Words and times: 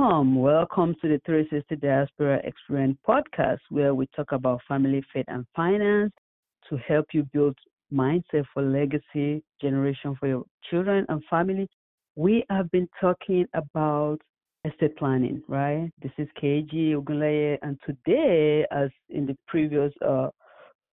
Welcome, 0.00 0.36
welcome 0.36 0.96
to 1.02 1.08
the 1.08 1.20
360 1.26 1.76
Diaspora 1.76 2.40
Experience 2.44 2.96
podcast, 3.06 3.58
where 3.68 3.94
we 3.94 4.06
talk 4.16 4.32
about 4.32 4.62
family, 4.66 5.02
faith, 5.12 5.26
and 5.28 5.44
finance 5.54 6.10
to 6.70 6.78
help 6.88 7.08
you 7.12 7.24
build 7.34 7.54
mindset 7.92 8.46
for 8.54 8.62
legacy 8.62 9.42
generation 9.60 10.16
for 10.18 10.26
your 10.26 10.44
children 10.70 11.04
and 11.10 11.22
family. 11.28 11.68
We 12.16 12.46
have 12.48 12.70
been 12.70 12.88
talking 12.98 13.44
about 13.52 14.16
estate 14.64 14.96
planning, 14.96 15.42
right? 15.48 15.90
This 16.02 16.12
is 16.16 16.28
KG 16.42 16.94
Ogunleye, 16.94 17.58
and 17.60 17.78
today, 17.84 18.64
as 18.70 18.88
in 19.10 19.26
the 19.26 19.36
previous 19.48 19.92
uh, 20.00 20.28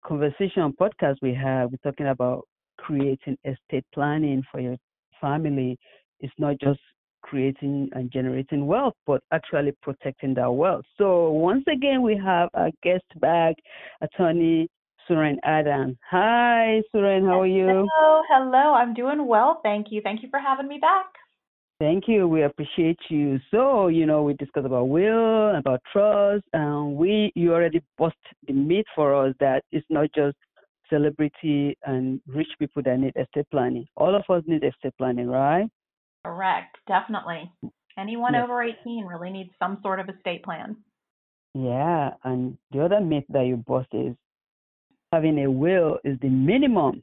conversation 0.04 0.74
podcast 0.78 1.16
we 1.22 1.32
had, 1.32 1.70
we're 1.70 1.90
talking 1.90 2.08
about 2.08 2.46
creating 2.76 3.38
estate 3.46 3.86
planning 3.94 4.42
for 4.52 4.60
your 4.60 4.76
family. 5.22 5.78
It's 6.20 6.34
not 6.36 6.60
just 6.60 6.80
creating 7.22 7.88
and 7.92 8.10
generating 8.10 8.66
wealth, 8.66 8.94
but 9.06 9.22
actually 9.32 9.72
protecting 9.82 10.34
that 10.34 10.50
wealth. 10.50 10.84
So 10.98 11.30
once 11.30 11.64
again, 11.72 12.02
we 12.02 12.16
have 12.16 12.48
our 12.54 12.70
guest 12.82 13.04
back, 13.20 13.56
attorney 14.00 14.68
Suren 15.08 15.36
Adam. 15.44 15.98
Hi, 16.10 16.82
Suren, 16.94 17.26
how 17.26 17.40
are 17.40 17.46
you? 17.46 17.66
Hello, 17.66 18.22
hello. 18.28 18.74
I'm 18.74 18.94
doing 18.94 19.26
well, 19.26 19.60
thank 19.62 19.88
you. 19.90 20.00
Thank 20.02 20.22
you 20.22 20.28
for 20.30 20.38
having 20.38 20.68
me 20.68 20.78
back. 20.80 21.06
Thank 21.80 22.08
you. 22.08 22.28
We 22.28 22.42
appreciate 22.42 22.98
you. 23.08 23.40
So, 23.50 23.88
you 23.88 24.04
know, 24.04 24.22
we 24.22 24.34
discussed 24.34 24.66
about 24.66 24.90
will, 24.90 25.56
about 25.56 25.80
trust, 25.90 26.44
and 26.52 26.94
we 26.94 27.32
you 27.34 27.54
already 27.54 27.82
bust 27.96 28.16
the 28.46 28.52
myth 28.52 28.84
for 28.94 29.14
us 29.14 29.34
that 29.40 29.64
it's 29.72 29.86
not 29.88 30.08
just 30.14 30.36
celebrity 30.90 31.78
and 31.86 32.20
rich 32.26 32.48
people 32.58 32.82
that 32.82 32.98
need 32.98 33.14
estate 33.16 33.46
planning. 33.50 33.86
All 33.96 34.14
of 34.14 34.24
us 34.28 34.42
need 34.46 34.62
estate 34.62 34.92
planning, 34.98 35.28
right? 35.28 35.70
Correct, 36.24 36.76
definitely. 36.86 37.50
Anyone 37.98 38.34
yes. 38.34 38.44
over 38.44 38.62
18 38.62 39.04
really 39.04 39.30
needs 39.30 39.50
some 39.58 39.78
sort 39.82 40.00
of 40.00 40.08
estate 40.08 40.42
plan. 40.42 40.76
Yeah, 41.54 42.10
and 42.24 42.56
the 42.70 42.84
other 42.84 43.00
myth 43.00 43.24
that 43.30 43.46
you 43.46 43.56
bust 43.56 43.88
is 43.92 44.14
having 45.12 45.38
a 45.40 45.50
will 45.50 45.98
is 46.04 46.18
the 46.20 46.28
minimum 46.28 47.02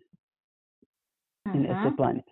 mm-hmm. 1.48 1.58
in 1.58 1.66
estate 1.66 1.98
planning. 1.98 2.24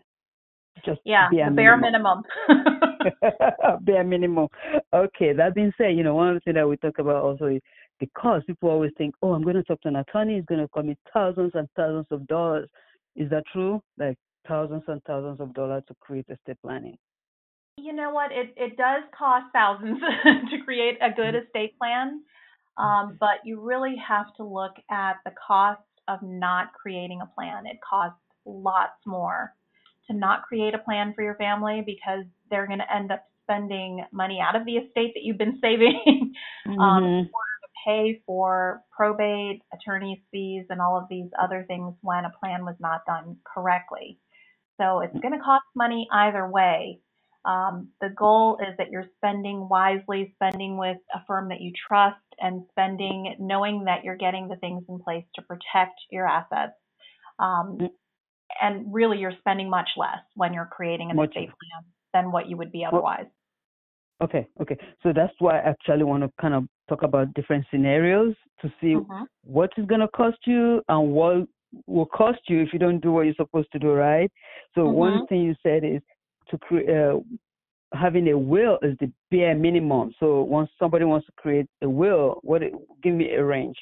Just 0.86 1.02
yeah, 1.04 1.30
bare 1.32 1.50
the 1.50 1.56
bare 1.56 1.78
minimum. 1.78 2.24
minimum. 2.48 3.80
bare 3.82 4.04
minimum. 4.04 4.48
Okay, 4.94 5.34
that 5.34 5.56
being 5.56 5.74
said, 5.78 5.96
you 5.98 6.04
know, 6.04 6.16
one 6.16 6.30
of 6.30 6.36
the 6.36 6.40
things 6.42 6.56
that 6.56 6.68
we 6.68 6.78
talk 6.78 7.00
about 7.00 7.24
also 7.24 7.46
is 7.48 7.62
cost. 8.18 8.46
People 8.48 8.70
always 8.70 8.92
think, 8.98 9.16
oh, 9.22 9.34
I'm 9.34 9.44
going 9.44 9.56
to 9.56 9.64
talk 9.64 9.82
to 9.82 9.88
an 9.88 9.96
attorney, 9.98 10.38
it's 10.38 10.46
going 10.48 10.62
to 10.62 10.68
cost 10.68 10.86
me 10.86 10.98
thousands 11.14 11.52
and 11.56 11.68
thousands 11.76 12.08
of 12.12 12.28
dollars. 12.28 12.70
Is 13.16 13.30
that 13.30 13.44
true? 13.52 13.82
Like 13.98 14.18
thousands 14.48 14.84
and 14.88 15.04
thousands 15.04 15.40
of 15.40 15.54
dollars 15.54 15.84
to 15.88 15.96
create 16.00 16.26
estate 16.30 16.58
planning? 16.62 16.98
You 17.78 17.94
know 17.94 18.12
what? 18.12 18.32
It 18.32 18.54
it 18.56 18.78
does 18.78 19.04
cost 19.18 19.46
thousands 19.54 20.00
to 20.24 20.58
create 20.64 20.98
a 21.02 21.10
good 21.10 21.36
mm-hmm. 21.36 21.46
estate 21.46 21.78
plan, 21.78 22.22
um, 22.78 23.18
but 23.20 23.44
you 23.44 23.60
really 23.60 23.96
have 24.08 24.34
to 24.38 24.44
look 24.44 24.76
at 24.90 25.18
the 25.26 25.32
cost 25.46 25.82
of 26.08 26.20
not 26.22 26.74
creating 26.74 27.22
a 27.22 27.26
plan. 27.26 27.66
It 27.66 27.78
costs 27.88 28.20
lots 28.46 29.00
more 29.06 29.54
to 30.08 30.16
not 30.16 30.44
create 30.44 30.74
a 30.74 30.80
plan 30.80 31.14
for 31.16 31.24
your 31.24 31.36
family 31.36 31.84
because 31.86 32.24
they're 32.50 32.68
going 32.68 32.80
to 32.80 32.96
end 32.96 33.12
up 33.12 33.26
spending 33.44 34.04
money 34.12 34.40
out 34.42 34.56
of 34.56 34.66
the 34.66 34.74
estate 34.74 35.14
that 35.16 35.24
you've 35.24 35.38
been 35.38 35.60
saving 35.62 36.34
um, 36.68 36.72
mm-hmm. 36.72 36.80
um, 36.80 37.04
in 37.04 37.10
order 37.12 37.28
to 37.28 37.70
pay 37.86 38.22
for 38.26 38.82
probate, 38.96 39.62
attorney's 39.74 40.20
fees, 40.32 40.66
and 40.70 40.82
all 40.82 40.98
of 40.98 41.06
these 41.10 41.30
other 41.42 41.66
things 41.68 41.94
when 42.02 42.26
a 42.26 42.32
plan 42.40 42.66
was 42.66 42.76
not 42.80 43.06
done 43.06 43.38
correctly. 43.46 44.20
So 44.80 45.00
it's 45.00 45.18
going 45.20 45.34
to 45.34 45.44
cost 45.44 45.66
money 45.76 46.08
either 46.12 46.48
way. 46.48 47.00
Um, 47.46 47.90
the 48.02 48.10
goal 48.10 48.58
is 48.60 48.76
that 48.78 48.90
you're 48.90 49.06
spending 49.18 49.70
wisely, 49.70 50.34
spending 50.36 50.78
with 50.78 50.98
a 51.14 51.20
firm 51.28 51.50
that 51.50 51.62
you 51.62 51.72
trust, 51.88 52.18
and 52.40 52.64
spending 52.72 53.36
knowing 53.40 53.86
that 53.86 54.04
you're 54.04 54.18
getting 54.18 54.48
the 54.48 54.56
things 54.58 54.84
in 54.90 55.00
place 55.00 55.24
to 55.36 55.42
protect 55.44 56.00
your 56.12 56.28
assets. 56.28 56.74
Um, 57.38 57.78
mm. 57.80 57.90
and 58.62 58.92
really, 58.94 59.20
you're 59.20 59.38
spending 59.40 59.70
much 59.70 59.90
less 59.96 60.20
when 60.34 60.54
you're 60.54 60.70
creating 60.72 61.12
an 61.12 61.20
estate 61.20 61.50
plan 61.50 61.86
than 62.14 62.32
what 62.32 62.50
you 62.50 62.58
would 62.58 62.72
be 62.72 62.84
otherwise. 62.84 63.28
Okay, 64.24 64.48
okay. 64.62 64.78
So 65.04 65.12
that's 65.14 65.34
why 65.40 65.60
I 65.60 65.70
actually 65.70 66.04
want 66.04 66.24
to 66.24 66.32
kind 66.40 66.54
of 66.54 66.64
talk 66.88 67.04
about 67.04 67.34
different 67.34 67.66
scenarios 67.70 68.34
to 68.62 68.70
see 68.80 68.96
mm-hmm. 68.96 69.24
what 69.44 69.72
is 69.78 69.86
going 69.86 70.02
to 70.02 70.08
cost 70.08 70.38
you 70.46 70.82
and 70.88 71.12
what 71.12 71.48
will 71.88 72.06
cost 72.06 72.40
you 72.48 72.62
if 72.62 72.70
you 72.74 72.80
don't 72.80 73.00
do 73.00 73.12
what 73.12 73.22
you're 73.22 73.36
supposed 73.36 73.72
to 73.72 73.80
do, 73.80 73.92
right? 73.92 74.32
So 74.74 74.82
mm-hmm. 74.82 74.94
one 74.94 75.28
thing 75.28 75.42
you 75.42 75.56
said 75.64 75.84
is 75.84 76.02
to 76.50 76.58
create 76.58 76.90
uh, 76.90 77.20
having 77.94 78.28
a 78.30 78.38
will 78.38 78.78
is 78.82 78.98
the 79.00 79.12
bare 79.32 79.56
minimum. 79.56 80.12
So 80.20 80.42
once 80.44 80.70
somebody 80.80 81.06
wants 81.06 81.26
to 81.28 81.32
create 81.38 81.68
a 81.82 81.90
will, 81.90 82.40
what 82.44 82.62
give 83.02 83.14
me 83.14 83.32
a 83.32 83.44
range. 83.44 83.78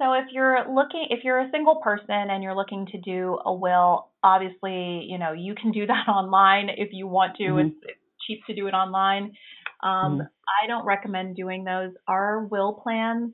So 0.00 0.12
if 0.12 0.26
you're 0.30 0.58
looking, 0.72 1.06
if 1.10 1.24
you're 1.24 1.40
a 1.40 1.50
single 1.50 1.76
person 1.76 2.10
and 2.10 2.42
you're 2.42 2.54
looking 2.54 2.86
to 2.92 3.00
do 3.00 3.38
a 3.44 3.52
will, 3.52 4.10
obviously, 4.22 5.06
you 5.08 5.18
know, 5.18 5.32
you 5.32 5.54
can 5.54 5.72
do 5.72 5.86
that 5.86 6.08
online 6.08 6.68
if 6.76 6.90
you 6.92 7.06
want 7.06 7.36
to. 7.36 7.44
Mm-hmm. 7.44 7.68
It's, 7.68 7.76
it's, 7.82 8.00
cheap 8.26 8.40
to 8.44 8.54
do 8.54 8.66
it 8.66 8.72
online. 8.72 9.32
Um, 9.84 10.18
mm-hmm. 10.18 10.20
I 10.20 10.66
don't 10.66 10.84
recommend 10.84 11.36
doing 11.36 11.62
those. 11.62 11.92
Our 12.08 12.44
will 12.44 12.72
plans 12.82 13.32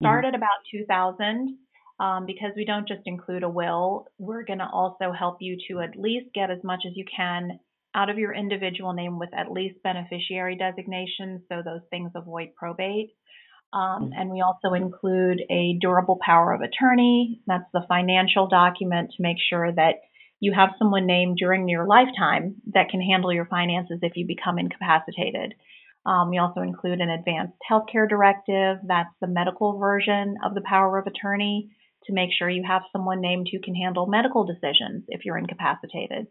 start 0.00 0.24
mm-hmm. 0.24 0.34
at 0.34 0.38
about 0.38 0.50
2000 0.70 1.58
um, 2.00 2.24
because 2.24 2.52
we 2.56 2.64
don't 2.64 2.88
just 2.88 3.02
include 3.04 3.42
a 3.42 3.48
will, 3.48 4.06
we're 4.18 4.42
going 4.42 4.58
to 4.58 4.68
also 4.72 5.12
help 5.12 5.36
you 5.40 5.58
to 5.68 5.80
at 5.80 5.96
least 5.96 6.32
get 6.34 6.50
as 6.50 6.64
much 6.64 6.80
as 6.86 6.92
you 6.96 7.04
can 7.14 7.60
out 7.94 8.08
of 8.08 8.18
your 8.18 8.32
individual 8.32 8.94
name 8.94 9.18
with 9.18 9.28
at 9.36 9.52
least 9.52 9.82
beneficiary 9.82 10.56
designation, 10.56 11.42
so 11.48 11.56
those 11.62 11.82
things 11.90 12.10
avoid 12.14 12.54
probate. 12.56 13.10
Um, 13.72 14.04
mm-hmm. 14.04 14.12
and 14.16 14.30
we 14.30 14.40
also 14.40 14.74
include 14.74 15.42
a 15.50 15.76
durable 15.80 16.18
power 16.24 16.54
of 16.54 16.62
attorney. 16.62 17.42
That's 17.46 17.70
the 17.74 17.84
financial 17.86 18.48
document 18.48 19.10
to 19.16 19.22
make 19.22 19.36
sure 19.50 19.70
that 19.70 19.96
you 20.40 20.54
have 20.54 20.70
someone 20.78 21.06
named 21.06 21.36
during 21.36 21.68
your 21.68 21.86
lifetime 21.86 22.56
that 22.72 22.88
can 22.88 23.02
handle 23.02 23.32
your 23.32 23.44
finances 23.44 23.98
if 24.00 24.16
you 24.16 24.26
become 24.26 24.58
incapacitated. 24.58 25.54
Um, 26.06 26.30
we 26.30 26.38
also 26.38 26.62
include 26.62 27.00
an 27.00 27.10
advanced 27.10 27.58
healthcare 27.70 28.08
directive. 28.08 28.78
That's 28.86 29.12
the 29.20 29.26
medical 29.26 29.78
version 29.78 30.36
of 30.42 30.54
the 30.54 30.62
power 30.62 30.98
of 30.98 31.06
attorney 31.06 31.70
to 32.10 32.14
make 32.14 32.30
sure 32.36 32.50
you 32.50 32.64
have 32.66 32.82
someone 32.92 33.20
named 33.20 33.48
who 33.50 33.60
can 33.60 33.74
handle 33.74 34.06
medical 34.06 34.44
decisions 34.44 35.04
if 35.08 35.24
you're 35.24 35.38
incapacitated. 35.38 36.26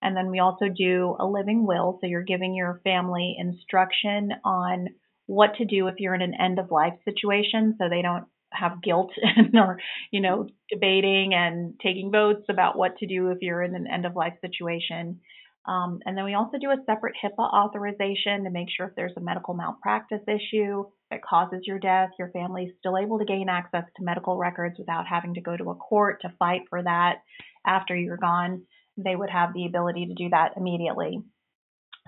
And 0.00 0.16
then 0.16 0.30
we 0.30 0.38
also 0.38 0.66
do 0.68 1.16
a 1.18 1.26
living 1.26 1.66
will, 1.66 1.98
so 2.00 2.06
you're 2.06 2.22
giving 2.22 2.54
your 2.54 2.80
family 2.84 3.36
instruction 3.38 4.30
on 4.44 4.88
what 5.26 5.54
to 5.56 5.64
do 5.64 5.88
if 5.88 5.96
you're 5.98 6.14
in 6.14 6.22
an 6.22 6.34
end 6.38 6.58
of 6.58 6.70
life 6.70 6.94
situation 7.04 7.76
so 7.78 7.88
they 7.88 8.02
don't 8.02 8.26
have 8.52 8.82
guilt 8.82 9.10
and 9.22 9.58
or 9.58 9.78
you 10.10 10.20
know 10.20 10.46
debating 10.70 11.32
and 11.34 11.74
taking 11.82 12.10
votes 12.12 12.44
about 12.48 12.76
what 12.76 12.96
to 12.98 13.06
do 13.06 13.30
if 13.30 13.38
you're 13.40 13.62
in 13.62 13.74
an 13.74 13.86
end 13.86 14.06
of 14.06 14.14
life 14.14 14.34
situation 14.40 15.20
um, 15.66 16.00
and 16.04 16.16
then 16.16 16.24
we 16.24 16.34
also 16.34 16.58
do 16.60 16.70
a 16.70 16.76
separate 16.84 17.14
HIPAA 17.24 17.38
authorization 17.38 18.44
to 18.44 18.50
make 18.50 18.68
sure 18.68 18.86
if 18.86 18.94
there's 18.96 19.16
a 19.16 19.20
medical 19.20 19.54
malpractice 19.54 20.20
issue 20.28 20.84
that 21.14 21.22
causes 21.22 21.60
your 21.64 21.78
death, 21.78 22.10
your 22.18 22.30
family's 22.30 22.72
still 22.80 22.98
able 22.98 23.18
to 23.18 23.24
gain 23.24 23.48
access 23.48 23.84
to 23.96 24.02
medical 24.02 24.36
records 24.36 24.76
without 24.78 25.06
having 25.06 25.34
to 25.34 25.40
go 25.40 25.56
to 25.56 25.70
a 25.70 25.74
court 25.76 26.20
to 26.22 26.34
fight 26.38 26.62
for 26.68 26.82
that 26.82 27.22
after 27.64 27.94
you're 27.96 28.16
gone. 28.16 28.62
They 28.96 29.14
would 29.14 29.30
have 29.30 29.54
the 29.54 29.66
ability 29.66 30.06
to 30.06 30.14
do 30.14 30.30
that 30.30 30.52
immediately. 30.56 31.20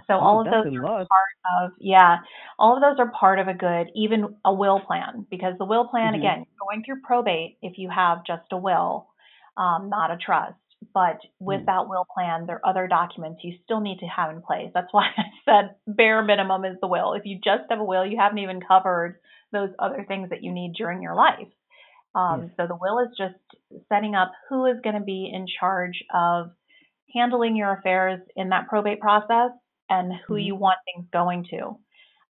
So 0.09 0.15
oh, 0.15 0.19
all 0.19 0.41
of 0.41 0.47
those 0.47 0.75
are 0.75 0.83
part 0.83 1.07
of 1.63 1.71
yeah, 1.81 2.17
all 2.59 2.77
of 2.77 2.83
those 2.83 2.99
are 2.99 3.13
part 3.19 3.39
of 3.39 3.49
a 3.49 3.55
good, 3.55 3.89
even 3.95 4.37
a 4.45 4.53
will 4.53 4.81
plan, 4.81 5.27
because 5.31 5.55
the 5.59 5.65
will 5.65 5.89
plan 5.89 6.13
mm-hmm. 6.13 6.21
again, 6.21 6.45
going 6.61 6.83
through 6.85 7.01
probate 7.03 7.59
if 7.63 7.79
you 7.79 7.89
have 7.89 8.19
just 8.27 8.53
a 8.53 8.57
will, 8.57 9.07
um, 9.57 9.89
not 9.89 10.11
a 10.11 10.17
trust 10.17 10.57
but 10.93 11.19
with 11.39 11.63
mm. 11.63 11.67
that 11.67 11.89
will 11.89 12.07
plan, 12.13 12.47
there 12.47 12.57
are 12.57 12.71
other 12.71 12.87
documents 12.87 13.41
you 13.43 13.55
still 13.65 13.81
need 13.81 13.99
to 13.99 14.07
have 14.07 14.35
in 14.35 14.43
place. 14.43 14.71
That's 14.75 14.93
why 14.93 15.09
I 15.17 15.23
said 15.45 15.77
bare 15.87 16.23
minimum 16.23 16.65
is 16.65 16.77
the 16.81 16.89
will. 16.89 17.15
If 17.15 17.23
you 17.25 17.37
just 17.37 17.65
have 17.71 17.81
a 17.81 17.85
will, 17.85 18.07
you 18.07 18.19
haven't 18.19 18.39
even 18.39 18.61
covered 18.61 19.19
those 19.53 19.71
other 19.79 20.05
things 20.07 20.31
that 20.31 20.43
you 20.43 20.53
need 20.53 20.75
during 20.77 21.03
your 21.03 21.15
life. 21.15 21.49
Um. 22.15 22.51
So 22.57 22.67
the 22.67 22.77
will 22.81 22.99
is 23.01 23.17
just 23.17 23.35
setting 23.89 24.15
up 24.15 24.33
who 24.49 24.67
is 24.67 24.77
going 24.83 24.97
to 24.97 25.05
be 25.05 25.31
in 25.33 25.47
charge 25.61 26.03
of 26.15 26.51
handling 27.15 27.57
your 27.57 27.73
affairs 27.73 28.21
in 28.37 28.51
that 28.51 28.69
probate 28.69 29.01
process 29.01 29.51
and 29.89 30.13
who 30.27 30.35
mm-hmm. 30.35 30.47
you 30.47 30.55
want 30.55 30.79
things 30.85 31.07
going 31.13 31.47
to. 31.51 31.79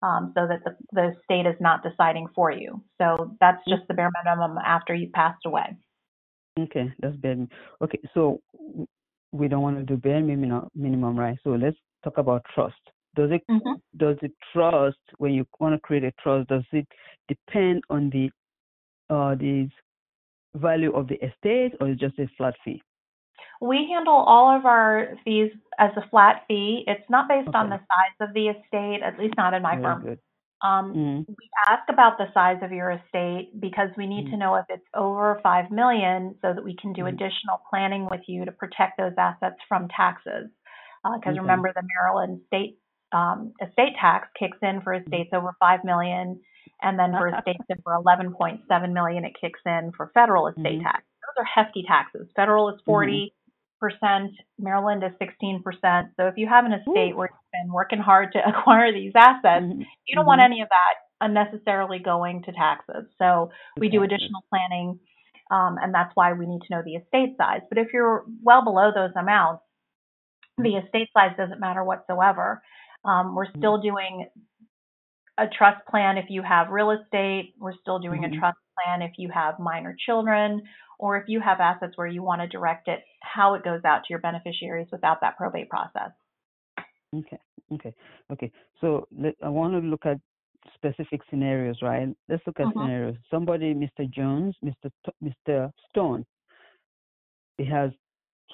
Um, 0.04 0.32
so 0.34 0.48
that 0.48 0.64
the, 0.64 0.76
the 0.90 1.12
state 1.22 1.46
is 1.46 1.54
not 1.60 1.84
deciding 1.84 2.26
for 2.34 2.50
you. 2.50 2.82
So 2.98 3.36
that's 3.40 3.62
mm. 3.68 3.76
just 3.76 3.86
the 3.86 3.94
bare 3.94 4.10
minimum 4.24 4.58
after 4.58 4.92
you've 4.92 5.12
passed 5.12 5.46
away. 5.46 5.76
Okay, 6.58 6.92
that's 7.00 7.16
bare. 7.16 7.34
minimum. 7.34 7.50
Okay, 7.82 8.00
so 8.14 8.40
we 9.32 9.48
don't 9.48 9.62
want 9.62 9.78
to 9.78 9.84
do 9.84 9.96
bare 9.96 10.20
minimum, 10.20 10.68
minimum, 10.74 11.18
right? 11.18 11.38
So 11.44 11.50
let's 11.50 11.76
talk 12.04 12.18
about 12.18 12.44
trust. 12.54 12.74
Does 13.14 13.30
it 13.30 13.42
mm-hmm. 13.50 13.72
does 13.96 14.16
it 14.22 14.32
trust 14.52 14.98
when 15.18 15.32
you 15.32 15.46
want 15.60 15.74
to 15.74 15.80
create 15.80 16.04
a 16.04 16.12
trust? 16.22 16.48
Does 16.48 16.64
it 16.72 16.86
depend 17.28 17.82
on 17.90 18.10
the 18.10 18.30
uh 19.14 19.34
the 19.34 19.68
value 20.54 20.92
of 20.92 21.08
the 21.08 21.16
estate, 21.16 21.74
or 21.80 21.90
is 21.90 21.98
just 21.98 22.18
a 22.18 22.26
flat 22.36 22.54
fee? 22.64 22.82
We 23.60 23.88
handle 23.90 24.14
all 24.14 24.56
of 24.56 24.66
our 24.66 25.14
fees 25.24 25.52
as 25.78 25.90
a 25.96 26.08
flat 26.08 26.44
fee. 26.48 26.84
It's 26.86 27.08
not 27.08 27.28
based 27.28 27.48
okay. 27.48 27.58
on 27.58 27.70
the 27.70 27.78
size 27.78 28.28
of 28.28 28.34
the 28.34 28.48
estate, 28.48 29.02
at 29.02 29.18
least 29.18 29.34
not 29.36 29.54
in 29.54 29.62
my 29.62 29.76
Very 29.76 29.82
firm. 29.82 30.02
Good. 30.02 30.18
Um, 30.62 30.94
mm-hmm. 30.94 31.32
We 31.32 31.48
ask 31.68 31.82
about 31.88 32.18
the 32.18 32.26
size 32.32 32.58
of 32.62 32.70
your 32.70 32.92
estate 32.92 33.50
because 33.58 33.88
we 33.96 34.06
need 34.06 34.24
mm-hmm. 34.24 34.32
to 34.32 34.38
know 34.38 34.54
if 34.54 34.66
it's 34.68 34.86
over 34.94 35.40
five 35.42 35.70
million, 35.70 36.36
so 36.40 36.54
that 36.54 36.64
we 36.64 36.76
can 36.80 36.92
do 36.92 37.02
mm-hmm. 37.02 37.16
additional 37.16 37.60
planning 37.68 38.06
with 38.10 38.20
you 38.26 38.44
to 38.44 38.52
protect 38.52 38.98
those 38.98 39.12
assets 39.18 39.56
from 39.68 39.88
taxes. 39.88 40.50
Because 41.02 41.20
uh, 41.26 41.30
okay. 41.30 41.40
remember, 41.40 41.72
the 41.74 41.82
Maryland 41.98 42.40
state 42.46 42.78
um, 43.12 43.52
estate 43.60 43.94
tax 44.00 44.28
kicks 44.38 44.58
in 44.62 44.80
for 44.82 44.94
mm-hmm. 44.94 45.04
estates 45.12 45.30
over 45.32 45.54
five 45.58 45.80
million, 45.84 46.40
and 46.80 46.98
then 46.98 47.12
for 47.12 47.28
estates 47.28 47.64
over 47.70 47.98
11.7 47.98 48.92
million, 48.92 49.24
it 49.24 49.32
kicks 49.40 49.60
in 49.66 49.92
for 49.96 50.10
federal 50.14 50.46
estate 50.46 50.78
mm-hmm. 50.78 50.84
tax. 50.84 51.02
Those 51.36 51.44
are 51.44 51.64
hefty 51.64 51.84
taxes. 51.86 52.28
Federal 52.36 52.68
is 52.68 52.80
40 52.84 53.10
percent. 53.12 53.41
Maryland 54.58 55.02
is 55.02 55.12
16%. 55.20 55.62
So 56.16 56.26
if 56.26 56.34
you 56.36 56.48
have 56.48 56.64
an 56.64 56.72
estate 56.72 57.12
Ooh. 57.12 57.16
where 57.16 57.28
you've 57.28 57.64
been 57.64 57.72
working 57.72 57.98
hard 57.98 58.32
to 58.32 58.38
acquire 58.48 58.92
these 58.92 59.12
assets, 59.16 59.64
mm-hmm. 59.64 59.80
you 60.06 60.14
don't 60.14 60.22
mm-hmm. 60.22 60.28
want 60.28 60.42
any 60.42 60.62
of 60.62 60.68
that 60.68 60.94
unnecessarily 61.20 61.98
going 61.98 62.42
to 62.42 62.52
taxes. 62.52 63.04
So 63.18 63.50
we 63.78 63.88
do 63.88 64.02
additional 64.02 64.42
planning, 64.50 64.98
um, 65.50 65.76
and 65.80 65.94
that's 65.94 66.10
why 66.14 66.32
we 66.32 66.46
need 66.46 66.60
to 66.68 66.74
know 66.74 66.82
the 66.84 66.96
estate 66.96 67.36
size. 67.38 67.60
But 67.68 67.78
if 67.78 67.88
you're 67.92 68.24
well 68.42 68.64
below 68.64 68.90
those 68.94 69.12
amounts, 69.16 69.62
the 70.58 70.76
estate 70.76 71.08
size 71.14 71.30
doesn't 71.36 71.60
matter 71.60 71.84
whatsoever. 71.84 72.60
Um, 73.04 73.34
we're 73.34 73.46
mm-hmm. 73.46 73.58
still 73.58 73.80
doing 73.80 74.26
a 75.38 75.44
trust 75.46 75.86
plan 75.88 76.18
if 76.18 76.26
you 76.28 76.42
have 76.42 76.70
real 76.70 76.90
estate. 76.90 77.54
We're 77.58 77.78
still 77.80 77.98
doing 77.98 78.22
mm-hmm. 78.22 78.34
a 78.34 78.38
trust 78.38 78.58
plan 78.76 79.02
if 79.02 79.12
you 79.16 79.30
have 79.32 79.58
minor 79.58 79.96
children 80.06 80.62
or 81.02 81.16
if 81.16 81.24
you 81.26 81.40
have 81.40 81.58
assets 81.58 81.94
where 81.96 82.06
you 82.06 82.22
want 82.22 82.40
to 82.42 82.46
direct 82.46 82.86
it, 82.86 83.00
how 83.22 83.54
it 83.54 83.64
goes 83.64 83.80
out 83.84 84.04
to 84.04 84.06
your 84.08 84.20
beneficiaries 84.20 84.86
without 84.92 85.20
that 85.20 85.36
probate 85.36 85.68
process. 85.68 86.12
Okay, 87.12 87.38
okay, 87.72 87.92
okay. 88.32 88.52
So 88.80 89.08
let, 89.10 89.34
I 89.42 89.48
want 89.48 89.72
to 89.74 89.80
look 89.80 90.06
at 90.06 90.18
specific 90.76 91.20
scenarios, 91.28 91.76
right? 91.82 92.06
Let's 92.28 92.44
look 92.46 92.60
at 92.60 92.66
mm-hmm. 92.66 92.78
scenarios. 92.78 93.16
Somebody, 93.32 93.74
Mr. 93.74 94.08
Jones, 94.08 94.54
Mr. 94.64 94.92
T- 95.04 95.32
Mr. 95.48 95.72
Stone, 95.90 96.24
he 97.58 97.64
has 97.64 97.90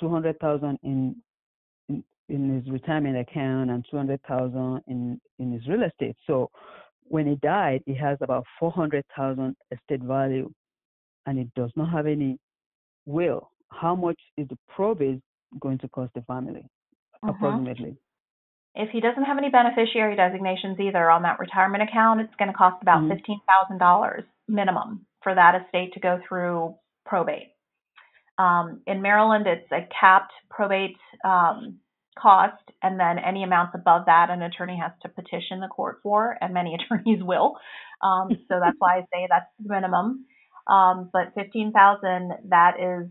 two 0.01 0.09
hundred 0.09 0.41
thousand 0.41 0.79
in, 0.83 1.17
in 1.91 2.03
in 2.31 2.55
his 2.55 2.73
retirement 2.73 3.19
account 3.19 3.71
and 3.71 3.85
two 3.91 3.99
hundred 3.99 4.21
thousand 4.27 4.81
in 4.87 5.21
in 5.39 5.53
his 5.53 5.69
real 5.69 5.83
estate. 5.83 6.17
So 6.27 6.51
when 7.03 7.27
he 7.27 7.37
died, 7.43 7.83
he 7.85 7.95
has 7.97 8.17
about 8.23 8.47
four 8.59 8.73
hundred 8.73 9.05
thousand 9.15 9.55
estate 9.71 10.03
value 10.03 10.51
and 11.29 11.39
it 11.39 11.49
does 11.55 11.71
not 11.77 11.91
have 11.91 12.07
any 12.07 12.39
will, 13.05 13.51
how 13.71 13.95
much 13.95 14.19
is 14.39 14.49
the 14.49 14.57
probate 14.75 15.21
going 15.61 15.79
to 15.79 15.89
cost 15.89 16.13
the 16.15 16.23
family 16.23 16.65
uh-huh. 17.23 17.33
approximately? 17.33 17.97
If 18.75 18.91
he 18.91 19.01
doesn't 19.01 19.25
have 19.25 19.39
any 19.39 19.51
beneficiary 19.51 20.17
designations 20.17 20.79
either 20.81 21.11
on 21.11 21.23
that 21.23 21.39
retirement 21.39 21.83
account, 21.83 22.21
it's 22.21 22.35
going 22.39 22.51
to 22.51 22.57
cost 22.57 22.81
about 22.81 23.03
mm-hmm. 23.03 23.75
$15,000 23.79 24.23
minimum 24.47 25.07
for 25.23 25.35
that 25.35 25.61
estate 25.63 25.93
to 25.95 26.01
go 26.01 26.19
through 26.27 26.75
probate. 27.05 27.53
Um, 28.39 28.83
in 28.87 29.03
Maryland, 29.03 29.47
it's 29.47 29.71
a 29.73 29.87
capped 30.01 30.33
probate 30.49 30.97
um, 31.25 31.81
cost, 32.17 32.63
and 32.83 32.99
then 33.01 33.19
any 33.19 33.43
amounts 33.43 33.75
above 33.75 34.07
that, 34.07 34.31
an 34.31 34.43
attorney 34.43 34.79
has 34.81 34.93
to 35.03 35.09
petition 35.09 35.61
the 35.61 35.67
court 35.67 35.99
for, 36.03 36.37
and 36.41 36.55
many 36.55 36.75
attorneys 36.79 37.23
will. 37.23 37.57
Um, 38.01 38.29
so 38.49 38.61
that's 38.63 38.77
why 38.79 38.99
I 38.99 39.01
say 39.13 39.27
that's 39.29 39.51
the 39.59 39.75
minimum. 39.75 40.25
Um, 40.69 41.11
but 41.13 41.33
15,000, 41.35 42.33
that 42.51 42.75
is 42.79 43.09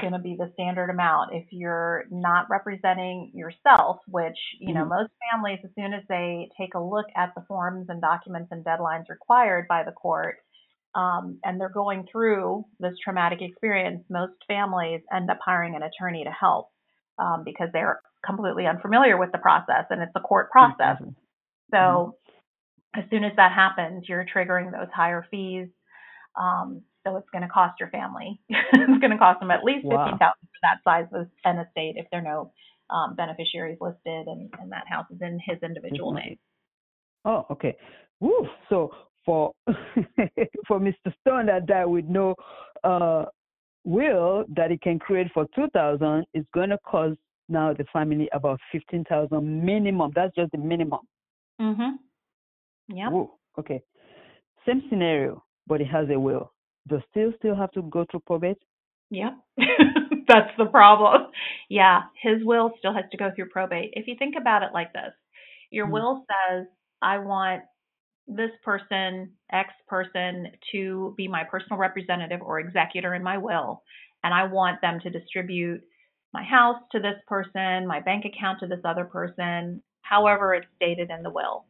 going 0.00 0.12
to 0.12 0.18
be 0.18 0.36
the 0.36 0.50
standard 0.54 0.90
amount. 0.90 1.34
If 1.34 1.46
you're 1.50 2.04
not 2.10 2.46
representing 2.50 3.30
yourself, 3.34 3.98
which, 4.08 4.36
you 4.58 4.68
mm-hmm. 4.68 4.78
know, 4.78 4.84
most 4.86 5.10
families, 5.30 5.60
as 5.64 5.70
soon 5.76 5.92
as 5.92 6.02
they 6.08 6.48
take 6.58 6.74
a 6.74 6.80
look 6.80 7.06
at 7.16 7.32
the 7.34 7.44
forms 7.46 7.86
and 7.88 8.00
documents 8.00 8.48
and 8.50 8.64
deadlines 8.64 9.08
required 9.08 9.66
by 9.68 9.84
the 9.84 9.92
court, 9.92 10.36
um, 10.94 11.38
and 11.44 11.60
they're 11.60 11.68
going 11.68 12.06
through 12.10 12.64
this 12.78 12.94
traumatic 13.02 13.40
experience, 13.42 14.04
most 14.08 14.34
families 14.46 15.00
end 15.14 15.30
up 15.30 15.38
hiring 15.44 15.74
an 15.74 15.82
attorney 15.82 16.24
to 16.24 16.30
help 16.30 16.70
um, 17.18 17.42
because 17.44 17.68
they're 17.72 18.00
completely 18.24 18.66
unfamiliar 18.66 19.18
with 19.18 19.32
the 19.32 19.38
process 19.38 19.84
and 19.90 20.02
it's 20.02 20.12
a 20.14 20.20
court 20.20 20.50
process. 20.50 20.96
Mm-hmm. 21.00 21.10
So, 21.70 21.76
mm-hmm. 21.76 23.00
as 23.00 23.10
soon 23.10 23.24
as 23.24 23.32
that 23.36 23.52
happens, 23.52 24.08
you're 24.08 24.24
triggering 24.24 24.70
those 24.70 24.88
higher 24.94 25.26
fees. 25.30 25.68
Um, 26.40 26.82
so 27.04 27.16
it's 27.16 27.28
going 27.30 27.42
to 27.42 27.48
cost 27.48 27.78
your 27.78 27.90
family. 27.90 28.40
it's 28.48 29.00
going 29.00 29.10
to 29.10 29.18
cost 29.18 29.40
them 29.40 29.50
at 29.50 29.62
least 29.62 29.84
wow. 29.84 30.04
fifteen 30.04 30.18
thousand 30.18 30.40
for 30.42 30.60
that 30.62 30.78
size 30.84 31.06
of 31.12 31.28
an 31.44 31.58
estate 31.58 31.94
if 31.96 32.06
there 32.10 32.20
are 32.20 32.22
no 32.22 32.52
um, 32.90 33.14
beneficiaries 33.14 33.78
listed 33.80 34.26
and, 34.26 34.52
and 34.60 34.72
that 34.72 34.84
house 34.88 35.06
is 35.10 35.20
in 35.20 35.38
his 35.44 35.58
individual 35.62 36.12
mm-hmm. 36.12 36.28
name. 36.28 36.38
Oh, 37.24 37.46
okay. 37.50 37.76
Woo. 38.20 38.48
So 38.68 38.90
for 39.24 39.52
for 40.66 40.80
Mr. 40.80 41.12
Stone 41.20 41.46
that 41.46 41.66
died 41.66 41.86
with 41.86 42.06
no 42.06 42.34
uh, 42.82 43.24
will 43.84 44.44
that 44.56 44.70
he 44.70 44.78
can 44.78 44.98
create 44.98 45.28
for 45.32 45.46
two 45.54 45.68
thousand, 45.72 46.24
it's 46.34 46.48
going 46.54 46.70
to 46.70 46.78
cost 46.86 47.18
now 47.48 47.72
the 47.74 47.84
family 47.92 48.28
about 48.32 48.60
fifteen 48.72 49.04
thousand 49.04 49.64
minimum. 49.64 50.12
That's 50.14 50.34
just 50.34 50.52
the 50.52 50.58
minimum. 50.58 51.00
Mhm. 51.60 51.92
Yeah. 52.88 53.10
Okay. 53.58 53.82
Same 54.66 54.82
scenario, 54.88 55.44
but 55.66 55.80
he 55.80 55.86
has 55.86 56.08
a 56.10 56.18
will 56.18 56.53
does 56.88 57.00
still 57.10 57.32
still 57.38 57.54
have 57.54 57.72
to 57.72 57.82
go 57.82 58.04
through 58.10 58.20
probate? 58.26 58.58
Yeah, 59.10 59.30
that's 60.28 60.50
the 60.58 60.66
problem. 60.66 61.28
Yeah, 61.68 62.02
his 62.20 62.44
will 62.44 62.72
still 62.78 62.94
has 62.94 63.04
to 63.12 63.16
go 63.16 63.30
through 63.34 63.50
probate. 63.50 63.90
If 63.94 64.06
you 64.06 64.16
think 64.18 64.34
about 64.38 64.62
it 64.62 64.70
like 64.72 64.92
this, 64.92 65.12
your 65.70 65.86
mm-hmm. 65.86 65.94
will 65.94 66.24
says, 66.28 66.66
I 67.02 67.18
want 67.18 67.62
this 68.26 68.50
person, 68.64 69.32
X 69.52 69.70
person, 69.86 70.48
to 70.72 71.14
be 71.16 71.28
my 71.28 71.44
personal 71.44 71.78
representative 71.78 72.40
or 72.42 72.58
executor 72.60 73.14
in 73.14 73.22
my 73.22 73.38
will, 73.38 73.82
and 74.22 74.32
I 74.32 74.44
want 74.44 74.80
them 74.80 74.98
to 75.00 75.10
distribute 75.10 75.82
my 76.32 76.42
house 76.42 76.80
to 76.92 76.98
this 76.98 77.16
person, 77.28 77.86
my 77.86 78.00
bank 78.00 78.24
account 78.24 78.60
to 78.60 78.66
this 78.66 78.80
other 78.84 79.04
person, 79.04 79.82
however 80.02 80.54
it's 80.54 80.66
stated 80.76 81.10
in 81.10 81.22
the 81.22 81.30
will 81.30 81.66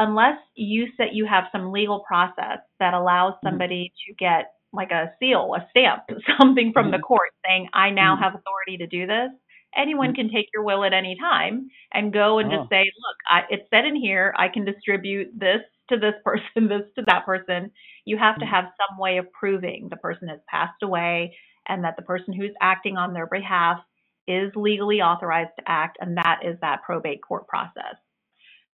unless 0.00 0.38
you 0.54 0.86
set 0.96 1.12
you 1.12 1.26
have 1.26 1.44
some 1.52 1.70
legal 1.70 2.00
process 2.00 2.58
that 2.80 2.94
allows 2.94 3.34
mm-hmm. 3.34 3.48
somebody 3.48 3.92
mm-hmm. 3.92 4.12
to 4.12 4.16
get 4.16 4.52
like 4.72 4.90
a 4.90 5.12
seal, 5.20 5.54
a 5.56 5.66
stamp, 5.70 6.02
something 6.40 6.72
from 6.72 6.86
mm-hmm. 6.86 6.96
the 6.96 7.02
court 7.02 7.30
saying, 7.46 7.68
I 7.72 7.90
now 7.90 8.14
mm-hmm. 8.14 8.24
have 8.24 8.34
authority 8.34 8.78
to 8.78 8.86
do 8.86 9.06
this. 9.06 9.30
Anyone 9.76 10.08
mm-hmm. 10.08 10.28
can 10.28 10.30
take 10.32 10.46
your 10.52 10.64
will 10.64 10.84
at 10.84 10.92
any 10.92 11.16
time 11.20 11.68
and 11.92 12.12
go 12.12 12.38
and 12.38 12.52
oh. 12.52 12.56
just 12.56 12.70
say, 12.70 12.82
look, 12.82 13.16
I, 13.28 13.40
it's 13.50 13.68
said 13.70 13.84
in 13.84 13.94
here, 13.94 14.34
I 14.36 14.48
can 14.48 14.64
distribute 14.64 15.28
this 15.38 15.60
to 15.90 15.96
this 15.96 16.14
person, 16.24 16.68
this 16.68 16.88
to 16.96 17.04
that 17.06 17.26
person. 17.26 17.70
You 18.04 18.16
have 18.18 18.36
to 18.36 18.44
mm-hmm. 18.44 18.54
have 18.54 18.64
some 18.88 18.98
way 18.98 19.18
of 19.18 19.30
proving 19.32 19.88
the 19.90 19.96
person 19.96 20.28
has 20.28 20.40
passed 20.48 20.82
away 20.82 21.36
and 21.68 21.84
that 21.84 21.96
the 21.96 22.02
person 22.02 22.32
who's 22.32 22.54
acting 22.60 22.96
on 22.96 23.12
their 23.12 23.26
behalf 23.26 23.78
is 24.26 24.52
legally 24.54 25.00
authorized 25.00 25.50
to 25.58 25.64
act, 25.66 25.98
and 26.00 26.16
that 26.16 26.40
is 26.44 26.56
that 26.60 26.82
probate 26.84 27.20
court 27.22 27.48
process. 27.48 27.96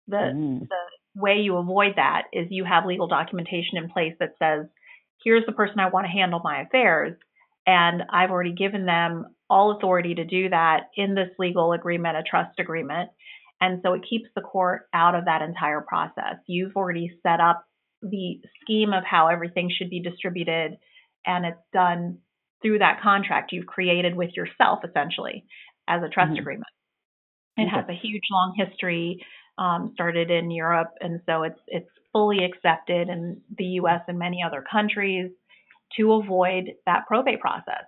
The, 0.09 0.17
mm. 0.17 0.61
the 0.61 1.21
way 1.21 1.39
you 1.41 1.57
avoid 1.57 1.95
that 1.97 2.25
is 2.33 2.47
you 2.51 2.65
have 2.65 2.87
legal 2.87 3.09
documentation 3.09 3.79
in 3.79 3.91
place 3.91 4.15
that 4.21 4.35
says, 4.39 4.67
here's 5.25 5.47
the 5.47 5.53
person 5.53 5.81
I 5.81 5.91
want 5.91 6.07
to 6.07 6.13
handle 6.13 6.41
my 6.43 6.63
affairs. 6.63 7.17
And 7.67 8.03
I've 8.11 8.31
already 8.31 8.53
given 8.53 8.87
them 8.87 9.27
all 9.51 9.77
authority 9.77 10.15
to 10.15 10.25
do 10.25 10.51
that 10.51 10.85
in 10.97 11.15
this 11.15 11.31
legal 11.39 11.73
agreement, 11.73 12.17
a 12.17 12.23
trust 12.23 12.59
agreement. 12.61 13.11
And 13.61 13.81
so 13.83 13.95
it 13.95 14.05
keeps 14.09 14.29
the 14.35 14.43
court 14.43 14.83
out 14.93 15.15
of 15.15 15.25
that 15.25 15.43
entire 15.43 15.81
process. 15.81 16.37
You've 16.47 16.77
already 16.77 17.11
set 17.23 17.41
up 17.41 17.65
the 18.03 18.41
scheme 18.61 18.93
of 18.93 19.03
how 19.05 19.29
everything 19.29 19.71
should 19.77 19.89
be 19.89 20.03
distributed, 20.03 20.77
and 21.27 21.47
it's 21.47 21.57
done 21.73 22.19
through 22.63 22.79
that 22.79 23.01
contract 23.03 23.53
you've 23.53 23.67
created 23.67 24.15
with 24.15 24.31
yourself, 24.37 24.81
essentially, 24.89 25.45
as 25.89 26.03
a 26.03 26.09
trust 26.09 26.33
mm-hmm. 26.33 26.41
agreement. 26.41 26.67
It 27.57 27.69
has 27.69 27.87
a 27.89 27.95
huge 27.95 28.23
long 28.31 28.55
history 28.57 29.25
um, 29.59 29.93
started 29.95 30.31
in 30.31 30.51
Europe, 30.51 30.93
and 31.01 31.21
so 31.27 31.43
it's 31.43 31.61
it's 31.69 31.89
fully 32.13 32.45
accepted 32.45 33.09
in 33.09 33.41
the 33.59 33.65
U.S. 33.81 34.01
and 34.09 34.19
many 34.19 34.43
other 34.43 34.65
countries 34.71 35.31
to 35.97 36.13
avoid 36.13 36.73
that 36.87 37.07
probate 37.07 37.41
process. 37.41 37.85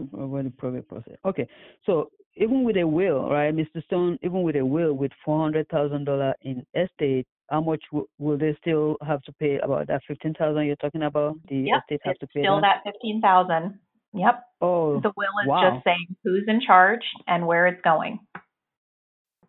Avoid 0.00 0.46
the 0.46 0.50
probate 0.50 0.88
process. 0.88 1.16
Okay, 1.24 1.46
so 1.86 2.10
even 2.36 2.64
with 2.64 2.76
a 2.76 2.86
will, 2.86 3.28
right, 3.28 3.54
Mr. 3.54 3.84
Stone, 3.84 4.18
even 4.22 4.42
with 4.42 4.56
a 4.56 4.64
will 4.64 4.94
with 4.94 5.12
four 5.24 5.40
hundred 5.42 5.68
thousand 5.68 6.04
dollar 6.04 6.34
in 6.42 6.64
estate, 6.74 7.26
how 7.50 7.60
much 7.60 7.82
w- 7.90 8.08
will 8.18 8.38
they 8.38 8.56
still 8.60 8.96
have 9.06 9.22
to 9.22 9.32
pay 9.32 9.58
about 9.58 9.86
that 9.88 10.02
fifteen 10.08 10.34
thousand 10.34 10.66
you're 10.66 10.76
talking 10.76 11.02
about? 11.02 11.36
The 11.48 11.56
yep, 11.56 11.82
estate 11.82 12.00
have 12.04 12.18
to 12.18 12.26
pay 12.28 12.42
still 12.42 12.60
that, 12.60 12.80
that 12.84 12.92
fifteen 12.92 13.20
thousand. 13.20 13.78
Yep. 14.14 14.42
Oh. 14.60 15.00
The 15.00 15.12
will 15.16 15.38
is 15.42 15.48
wow. 15.48 15.70
just 15.70 15.84
saying 15.84 16.16
who's 16.22 16.44
in 16.46 16.60
charge 16.60 17.00
and 17.26 17.46
where 17.46 17.66
it's 17.66 17.80
going. 17.82 18.20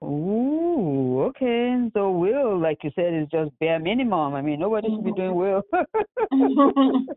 Ooh, 0.03 1.23
okay. 1.27 1.77
So 1.93 2.11
will, 2.11 2.59
like 2.59 2.79
you 2.83 2.91
said, 2.93 3.13
is 3.13 3.27
just 3.31 3.57
bare 3.59 3.79
minimum. 3.79 4.33
I 4.33 4.41
mean, 4.41 4.59
nobody 4.59 4.89
should 4.89 5.05
be 5.05 5.13
doing 5.13 5.35
will. 5.35 5.61
you 6.31 7.07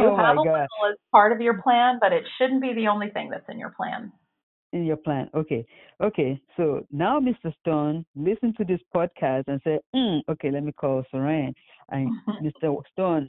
oh 0.02 0.16
have 0.16 0.36
a 0.38 0.44
God. 0.44 0.46
will 0.46 0.90
as 0.90 0.96
part 1.10 1.32
of 1.32 1.40
your 1.40 1.60
plan, 1.62 1.98
but 2.00 2.12
it 2.12 2.24
shouldn't 2.38 2.62
be 2.62 2.72
the 2.72 2.88
only 2.88 3.10
thing 3.10 3.28
that's 3.28 3.48
in 3.50 3.58
your 3.58 3.70
plan. 3.70 4.10
In 4.72 4.86
your 4.86 4.96
plan. 4.96 5.28
Okay. 5.34 5.66
Okay. 6.02 6.40
So 6.56 6.86
now, 6.90 7.20
Mr. 7.20 7.52
Stone, 7.60 8.06
listen 8.16 8.54
to 8.56 8.64
this 8.64 8.80
podcast 8.94 9.44
and 9.48 9.60
say, 9.62 9.78
mm, 9.94 10.20
okay, 10.30 10.50
let 10.50 10.64
me 10.64 10.72
call 10.72 11.04
Suren. 11.12 11.52
And 11.90 12.10
Mr. 12.42 12.74
Stone 12.92 13.28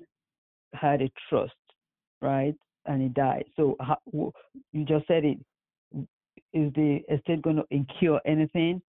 had 0.73 1.01
a 1.01 1.11
trust, 1.29 1.51
right? 2.21 2.55
And 2.85 3.01
he 3.01 3.09
died. 3.09 3.45
So 3.57 3.75
how, 3.81 3.97
you 4.71 4.85
just 4.85 5.07
said 5.07 5.25
it. 5.25 5.39
Is 6.53 6.71
the 6.73 7.01
estate 7.11 7.41
going 7.41 7.55
to 7.55 7.65
incur 7.71 8.19
anything 8.27 8.79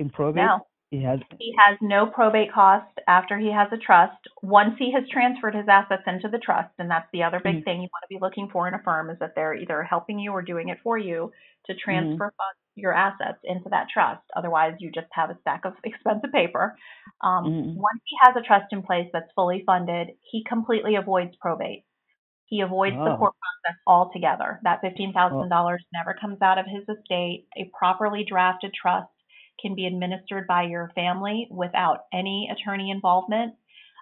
in 0.00 0.10
probate? 0.10 0.44
No. 0.44 0.66
He 0.90 1.04
has. 1.04 1.20
He 1.38 1.54
has 1.56 1.78
no 1.80 2.06
probate 2.06 2.52
cost 2.52 2.98
after 3.06 3.38
he 3.38 3.52
has 3.52 3.68
a 3.70 3.76
trust. 3.78 4.18
Once 4.42 4.74
he 4.76 4.90
has 4.92 5.04
transferred 5.08 5.54
his 5.54 5.68
assets 5.68 6.02
into 6.04 6.26
the 6.28 6.38
trust, 6.38 6.70
and 6.80 6.90
that's 6.90 7.06
the 7.12 7.22
other 7.22 7.38
big 7.38 7.60
Mhm. 7.60 7.64
thing 7.64 7.76
you 7.82 7.88
want 7.92 8.02
to 8.02 8.08
be 8.08 8.18
looking 8.18 8.48
for 8.48 8.66
in 8.66 8.74
a 8.74 8.80
firm 8.80 9.08
is 9.08 9.16
that 9.20 9.36
they're 9.36 9.54
either 9.54 9.84
helping 9.84 10.18
you 10.18 10.32
or 10.32 10.42
doing 10.42 10.68
it 10.68 10.80
for 10.82 10.98
you 10.98 11.30
to 11.66 11.74
transfer 11.76 12.32
funds, 12.36 12.58
your 12.74 12.92
assets 12.92 13.38
into 13.44 13.68
that 13.68 13.88
trust. 13.88 14.22
Otherwise, 14.34 14.74
you 14.80 14.90
just 14.90 15.06
have 15.12 15.30
a 15.30 15.38
stack 15.42 15.64
of 15.64 15.74
expensive 15.84 16.32
paper. 16.32 16.76
Um, 17.20 17.44
Mhm. 17.44 17.74
Once 17.76 18.00
he 18.06 18.16
has 18.22 18.34
a 18.34 18.42
trust 18.42 18.72
in 18.72 18.82
place 18.82 19.08
that's 19.12 19.30
fully 19.34 19.62
funded, 19.64 20.16
he 20.22 20.42
completely 20.42 20.96
avoids 20.96 21.36
probate. 21.36 21.84
He 22.46 22.62
avoids 22.62 22.96
the 22.96 23.12
Oh. 23.12 23.16
court 23.16 23.34
process 23.38 23.78
altogether. 23.86 24.58
That 24.64 24.80
$15,000 24.82 25.86
never 25.92 26.14
comes 26.14 26.42
out 26.42 26.58
of 26.58 26.66
his 26.66 26.88
estate. 26.88 27.46
A 27.56 27.66
properly 27.78 28.24
drafted 28.24 28.74
trust 28.74 29.12
can 29.60 29.74
be 29.74 29.86
administered 29.86 30.46
by 30.46 30.62
your 30.62 30.90
family 30.94 31.48
without 31.50 32.04
any 32.12 32.50
attorney 32.50 32.90
involvement. 32.90 33.54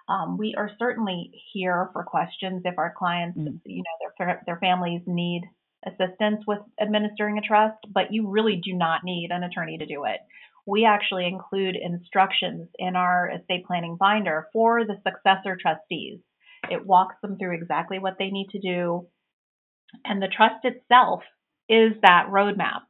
Um, 0.07 0.37
we 0.37 0.55
are 0.55 0.71
certainly 0.79 1.31
here 1.53 1.89
for 1.93 2.03
questions 2.03 2.63
if 2.65 2.77
our 2.77 2.93
clients, 2.97 3.37
Mhm. 3.37 3.61
you 3.65 3.83
know, 3.83 4.09
their 4.17 4.41
their 4.45 4.57
families 4.57 5.01
need 5.05 5.43
assistance 5.85 6.45
with 6.47 6.59
administering 6.79 7.37
a 7.37 7.41
trust, 7.41 7.77
but 7.93 8.11
you 8.11 8.27
really 8.27 8.57
do 8.57 8.73
not 8.73 9.03
need 9.03 9.31
an 9.31 9.43
attorney 9.43 9.77
to 9.77 9.85
do 9.85 10.05
it. 10.05 10.19
We 10.65 10.85
actually 10.85 11.25
include 11.27 11.75
instructions 11.75 12.69
in 12.77 12.95
our 12.95 13.29
estate 13.29 13.65
planning 13.65 13.95
binder 13.97 14.49
for 14.51 14.83
the 14.83 14.99
successor 15.03 15.55
trustees. 15.55 16.19
It 16.69 16.85
walks 16.85 17.15
them 17.21 17.37
through 17.37 17.55
exactly 17.55 17.99
what 17.99 18.17
they 18.17 18.29
need 18.29 18.49
to 18.49 18.59
do, 18.59 19.07
and 20.05 20.21
the 20.21 20.27
trust 20.27 20.65
itself 20.65 21.23
is 21.69 21.99
that 22.01 22.27
roadmap. 22.29 22.81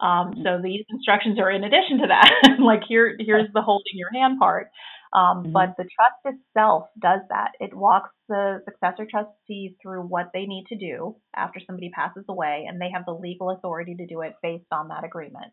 Um, 0.00 0.34
so 0.42 0.60
these 0.62 0.84
instructions 0.90 1.38
are 1.38 1.50
in 1.50 1.64
addition 1.64 1.98
to 1.98 2.06
that. 2.08 2.30
like 2.60 2.82
here, 2.88 3.16
here's 3.18 3.52
the 3.54 3.62
holding 3.62 3.94
your 3.94 4.12
hand 4.12 4.38
part. 4.38 4.68
Um, 5.12 5.44
Mhm. 5.44 5.52
But 5.52 5.76
the 5.76 5.84
trust 5.84 6.36
itself 6.36 6.88
does 6.98 7.20
that. 7.28 7.52
It 7.60 7.72
walks 7.72 8.10
the 8.28 8.62
successor 8.64 9.06
trustee 9.08 9.76
through 9.80 10.02
what 10.02 10.30
they 10.34 10.44
need 10.46 10.66
to 10.68 10.76
do 10.76 11.16
after 11.36 11.60
somebody 11.60 11.90
passes 11.90 12.24
away, 12.28 12.66
and 12.68 12.80
they 12.80 12.90
have 12.90 13.04
the 13.06 13.14
legal 13.14 13.50
authority 13.50 13.94
to 13.94 14.06
do 14.06 14.22
it 14.22 14.34
based 14.42 14.66
on 14.72 14.88
that 14.88 15.04
agreement. 15.04 15.52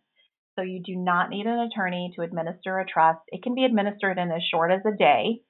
So 0.57 0.63
you 0.63 0.81
do 0.83 0.95
not 0.95 1.29
need 1.29 1.45
an 1.45 1.60
attorney 1.60 2.12
to 2.15 2.24
administer 2.24 2.79
a 2.79 2.86
trust. 2.86 3.21
It 3.27 3.43
can 3.43 3.53
be 3.53 3.63
administered 3.63 4.17
in 4.17 4.31
as 4.31 4.43
short 4.43 4.71
as 4.71 4.81
a 4.86 4.91
day. 4.98 5.41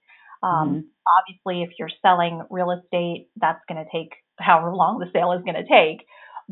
Um, 0.43 0.69
Mhm. 0.75 0.83
Obviously, 1.19 1.63
if 1.63 1.77
you're 1.79 1.89
selling 2.01 2.43
real 2.50 2.71
estate, 2.71 3.29
that's 3.38 3.63
going 3.67 3.83
to 3.83 3.89
take 3.91 4.13
however 4.39 4.74
long 4.75 5.00
the 5.00 5.10
sale 5.12 5.31
is 5.33 5.43
going 5.43 5.55
to 5.55 5.67
take 5.67 6.05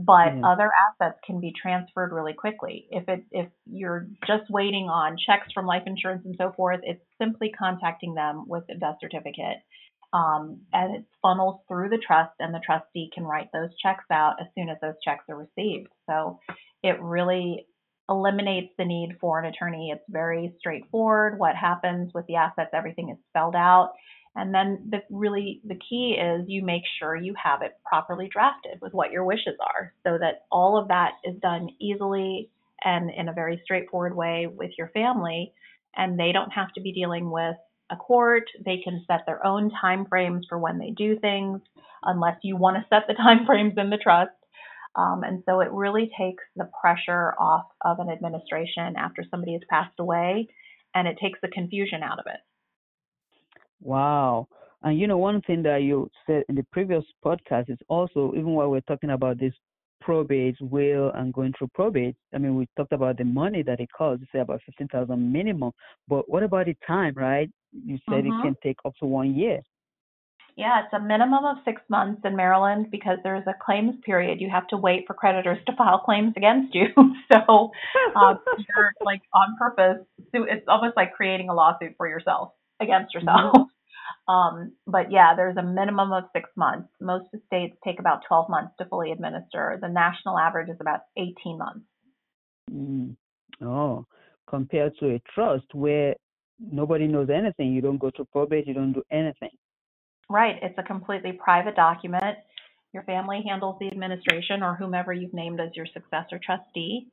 but 0.06 0.34
Yeah. 0.34 0.46
other 0.46 0.72
assets 0.88 1.20
can 1.26 1.40
be 1.42 1.52
transferred 1.52 2.14
really 2.14 2.34
quickly. 2.34 2.88
If 2.90 3.10
it 3.10 3.26
if 3.32 3.50
you're 3.66 4.08
just 4.26 4.50
waiting 4.50 4.90
on 4.90 5.18
checks 5.18 5.52
from 5.52 5.66
life 5.66 5.84
insurance 5.86 6.26
and 6.26 6.36
so 6.38 6.52
forth, 6.54 6.80
it's 6.84 7.04
simply 7.18 7.52
contacting 7.52 8.14
them 8.14 8.46
with 8.48 8.64
a 8.70 8.76
death 8.76 8.98
certificate, 9.02 9.58
um, 10.14 10.62
and 10.72 10.96
it 10.96 11.06
funnels 11.22 11.62
through 11.68 11.90
the 11.90 11.98
trust, 11.98 12.34
and 12.40 12.54
the 12.54 12.62
trustee 12.66 13.10
can 13.14 13.26
write 13.26 13.50
those 13.52 13.76
checks 13.78 14.06
out 14.10 14.36
as 14.40 14.48
soon 14.56 14.70
as 14.70 14.78
those 14.82 14.96
checks 15.04 15.26
are 15.30 15.38
received. 15.38 15.90
So 16.10 16.40
it 16.82 17.02
really 17.02 17.68
eliminates 18.10 18.74
the 18.78 18.86
need 18.86 19.18
for 19.20 19.38
an 19.40 19.46
attorney. 19.46 19.92
It's 19.92 20.04
very 20.10 20.56
straightforward. 20.58 21.38
What 21.38 21.56
happens 21.56 22.12
with 22.14 22.26
the 22.28 22.38
assets, 22.38 22.72
everything 22.74 23.10
is 23.10 23.18
spelled 23.30 23.56
out. 23.56 23.92
And 24.36 24.54
then 24.54 24.90
the 24.90 25.00
really 25.10 25.62
the 25.66 25.76
key 25.90 26.18
is 26.20 26.46
you 26.48 26.64
make 26.64 26.84
sure 27.00 27.16
you 27.16 27.34
have 27.42 27.62
it 27.62 27.78
properly 27.86 28.30
drafted 28.32 28.80
with 28.82 28.94
what 28.94 29.12
your 29.12 29.24
wishes 29.26 29.58
are 29.60 29.94
so 30.06 30.18
that 30.20 30.46
all 30.52 30.78
of 30.78 30.90
that 30.90 31.14
is 31.24 31.36
done 31.42 31.70
easily 31.80 32.50
and 32.84 33.10
in 33.10 33.28
a 33.28 33.34
very 33.34 33.60
straightforward 33.64 34.16
way 34.16 34.48
with 34.48 34.72
your 34.78 34.90
family 34.90 35.54
and 35.96 36.20
they 36.20 36.32
don't 36.32 36.52
have 36.52 36.72
to 36.74 36.82
be 36.82 36.94
dealing 36.94 37.30
with 37.32 37.56
a 37.92 37.96
court. 37.96 38.44
They 38.64 38.78
can 38.84 39.04
set 39.08 39.22
their 39.26 39.46
own 39.46 39.72
time 39.82 40.06
frames 40.06 40.46
for 40.48 40.58
when 40.58 40.78
they 40.78 40.92
do 40.92 41.18
things 41.20 41.62
unless 42.04 42.38
you 42.44 42.56
want 42.56 42.78
to 42.78 42.86
set 42.90 43.08
the 43.08 43.14
time 43.22 43.46
frames 43.46 43.74
in 43.78 43.90
the 43.90 43.98
trust. 43.98 44.32
Um, 44.96 45.24
and 45.24 45.44
so 45.46 45.60
it 45.62 45.72
really 45.72 46.12
takes 46.20 46.44
the 46.56 46.70
pressure 46.82 47.34
off 47.40 47.66
of 47.84 48.00
an 48.00 48.10
administration 48.10 48.96
after 48.98 49.24
somebody 49.30 49.54
has 49.54 49.62
passed 49.70 50.00
away 50.00 50.48
and 50.96 51.08
it 51.08 51.18
takes 51.22 51.40
the 51.42 51.48
confusion 51.48 52.02
out 52.04 52.20
of 52.20 52.26
it. 52.28 52.40
Wow. 53.82 54.48
And 54.84 54.98
you 54.98 55.08
know, 55.08 55.18
one 55.18 55.42
thing 55.42 55.64
that 55.64 55.84
you 55.84 56.10
said 56.26 56.44
in 56.50 56.56
the 56.56 56.66
previous 56.72 57.04
podcast 57.24 57.70
is 57.70 57.78
also, 57.88 58.32
even 58.34 58.52
while 58.52 58.70
we're 58.70 58.82
talking 58.82 59.12
about 59.12 59.40
this 59.40 59.54
probate, 60.02 60.56
will, 60.62 61.12
and 61.16 61.34
going 61.34 61.54
through 61.58 61.70
probate, 61.74 62.16
I 62.34 62.38
mean, 62.38 62.56
we 62.56 62.68
talked 62.78 62.94
about 62.94 63.18
the 63.18 63.26
money 63.26 63.62
that 63.64 63.80
it 63.80 63.90
costs, 63.96 64.24
say 64.32 64.40
about 64.40 64.62
15000 64.66 65.32
minimum. 65.32 65.72
But 66.08 66.30
what 66.30 66.44
about 66.44 66.68
the 66.68 66.76
time, 66.88 67.14
right? 67.16 67.50
You 67.86 68.00
said 68.10 68.24
Mhm. 68.24 68.30
it 68.30 68.42
can 68.42 68.56
take 68.64 68.78
up 68.86 68.96
to 68.98 69.06
one 69.06 69.36
year. 69.36 69.62
Yeah, 70.56 70.84
it's 70.84 70.94
a 70.94 71.00
minimum 71.00 71.46
of 71.46 71.64
six 71.64 71.82
months 71.90 72.22
in 72.26 72.36
Maryland 72.36 72.92
because 72.92 73.20
there's 73.24 73.48
a 73.48 73.54
claims 73.54 73.96
period. 74.02 74.42
You 74.42 74.50
have 74.50 74.68
to 74.68 74.78
wait 74.78 75.06
for 75.08 75.14
creditors 75.14 75.64
to 75.66 75.76
file 75.76 76.00
claims 76.00 76.34
against 76.36 76.76
you. 76.76 76.88
so 77.32 77.72
um, 78.16 78.40
you're 78.58 78.94
like 79.06 79.22
on 79.34 79.56
purpose. 79.58 80.06
So 80.34 80.44
it's 80.44 80.68
almost 80.68 80.98
like 80.98 81.14
creating 81.14 81.50
a 81.50 81.54
lawsuit 81.54 81.96
for 81.98 82.08
yourself 82.08 82.54
against 82.80 83.14
yourself. 83.14 83.56
Um, 84.28 84.74
but 84.86 85.12
yeah, 85.12 85.34
there's 85.36 85.58
a 85.58 85.64
minimum 85.64 86.12
of 86.12 86.26
six 86.34 86.50
months. 86.56 86.90
Most 87.02 87.26
states 87.48 87.76
take 87.84 88.00
about 88.00 88.22
12 88.28 88.48
months 88.48 88.74
to 88.78 88.86
fully 88.86 89.12
administer. 89.12 89.80
The 89.82 89.88
national 89.88 90.38
average 90.38 90.70
is 90.70 90.78
about 90.80 91.00
18 91.18 91.58
months. 91.58 91.86
Mm. 92.72 93.16
Oh, 93.62 94.06
compared 94.48 94.94
to 95.00 95.16
a 95.16 95.22
trust 95.34 95.66
where 95.74 96.16
nobody 96.60 97.08
knows 97.08 97.30
anything, 97.30 97.74
you 97.74 97.82
don't 97.82 97.98
go 97.98 98.12
to 98.12 98.26
probate, 98.26 98.68
you 98.68 98.76
don't 98.76 98.94
do 98.94 99.04
anything. 99.12 99.50
Right. 100.30 100.58
It's 100.62 100.78
a 100.78 100.84
completely 100.84 101.32
private 101.32 101.76
document. 101.76 102.38
Your 102.94 103.04
family 103.04 103.44
handles 103.48 103.78
the 103.80 103.88
administration 103.88 104.62
or 104.62 104.76
whomever 104.76 105.12
you've 105.12 105.34
named 105.34 105.60
as 105.60 105.70
your 105.76 105.88
successor 105.88 106.40
trustee. 106.44 107.08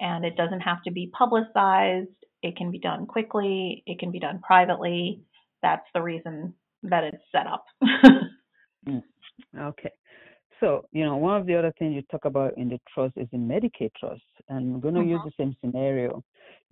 And 0.00 0.24
it 0.24 0.36
doesn't 0.36 0.60
have 0.60 0.82
to 0.84 0.90
be 0.90 1.10
publicized. 1.16 2.08
It 2.42 2.56
can 2.56 2.70
be 2.70 2.78
done 2.78 3.06
quickly. 3.06 3.82
It 3.86 3.98
can 3.98 4.10
be 4.10 4.20
done 4.20 4.40
privately. 4.40 5.22
That's 5.62 5.86
the 5.94 6.02
reason 6.02 6.54
that 6.82 7.04
it's 7.04 7.22
set 7.32 7.46
up. 7.46 7.64
Mm. 8.88 9.02
Okay. 9.58 9.90
So, 10.60 10.84
you 10.92 11.04
know, 11.04 11.16
one 11.16 11.40
of 11.40 11.46
the 11.46 11.56
other 11.56 11.72
things 11.78 11.94
you 11.94 12.02
talk 12.10 12.24
about 12.24 12.56
in 12.56 12.68
the 12.68 12.78
trust 12.94 13.14
is 13.16 13.28
the 13.32 13.38
Medicaid 13.38 13.90
trust. 13.98 14.22
And 14.48 14.74
we're 14.74 14.80
going 14.80 14.94
to 14.94 15.02
use 15.04 15.20
Mhm. 15.20 15.24
the 15.24 15.32
same 15.36 15.56
scenario. 15.60 16.22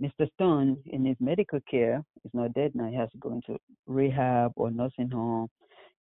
Mr. 0.00 0.30
Stone, 0.34 0.82
in 0.86 1.04
his 1.04 1.16
medical 1.20 1.60
care, 1.70 2.04
is 2.24 2.34
not 2.34 2.52
dead 2.54 2.74
now. 2.74 2.88
He 2.88 2.96
has 2.96 3.10
to 3.12 3.18
go 3.18 3.32
into 3.32 3.58
rehab 3.86 4.52
or 4.56 4.70
nursing 4.70 5.10
home. 5.10 5.48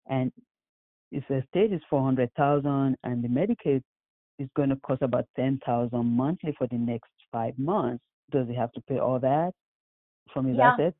And 0.08 0.32
his 1.10 1.24
estate 1.30 1.72
is 1.72 1.82
400000 1.90 2.96
and 3.04 3.22
the 3.24 3.28
Medicaid 3.28 3.82
is 4.38 4.48
going 4.56 4.70
to 4.70 4.76
cost 4.76 5.02
about 5.02 5.26
10000 5.36 6.06
monthly 6.06 6.52
for 6.52 6.66
the 6.68 6.78
next 6.78 7.10
five 7.32 7.58
months. 7.58 8.04
Does 8.30 8.48
he 8.48 8.54
have 8.54 8.72
to 8.72 8.80
pay 8.82 8.98
all 8.98 9.18
that 9.20 9.52
from 10.32 10.46
his 10.46 10.58
Yeah. 10.58 10.72
assets? 10.72 10.96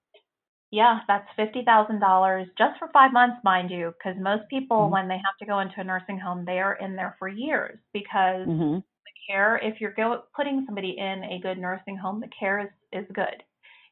yeah, 0.71 1.01
that's 1.09 1.29
$50,000 1.39 2.47
just 2.59 2.79
for 2.79 2.89
five 2.93 3.13
months, 3.13 3.39
mind 3.45 3.71
you, 3.71 3.93
because 3.99 4.21
most 4.21 4.49
people, 4.49 4.89
Mhm. 4.89 4.91
when 4.91 5.09
they 5.09 5.17
have 5.17 5.37
to 5.41 5.47
go 5.47 5.61
into 5.61 5.81
a 5.81 5.85
nursing 5.85 6.19
home, 6.19 6.45
they 6.45 6.61
are 6.61 6.75
in 6.75 6.97
there 6.97 7.17
for 7.19 7.29
years 7.29 7.79
because 7.93 8.49
Mm-hmm. 8.49 8.79
the 9.07 9.13
care 9.29 9.59
if 9.63 9.81
you're 9.81 9.93
go, 9.95 10.23
putting 10.37 10.65
somebody 10.67 10.97
in 10.99 11.25
a 11.25 11.41
good 11.43 11.59
nursing 11.59 11.97
home 11.97 12.21
the 12.21 12.29
care 12.39 12.61
is, 12.61 12.69
is 12.93 13.07
good 13.15 13.43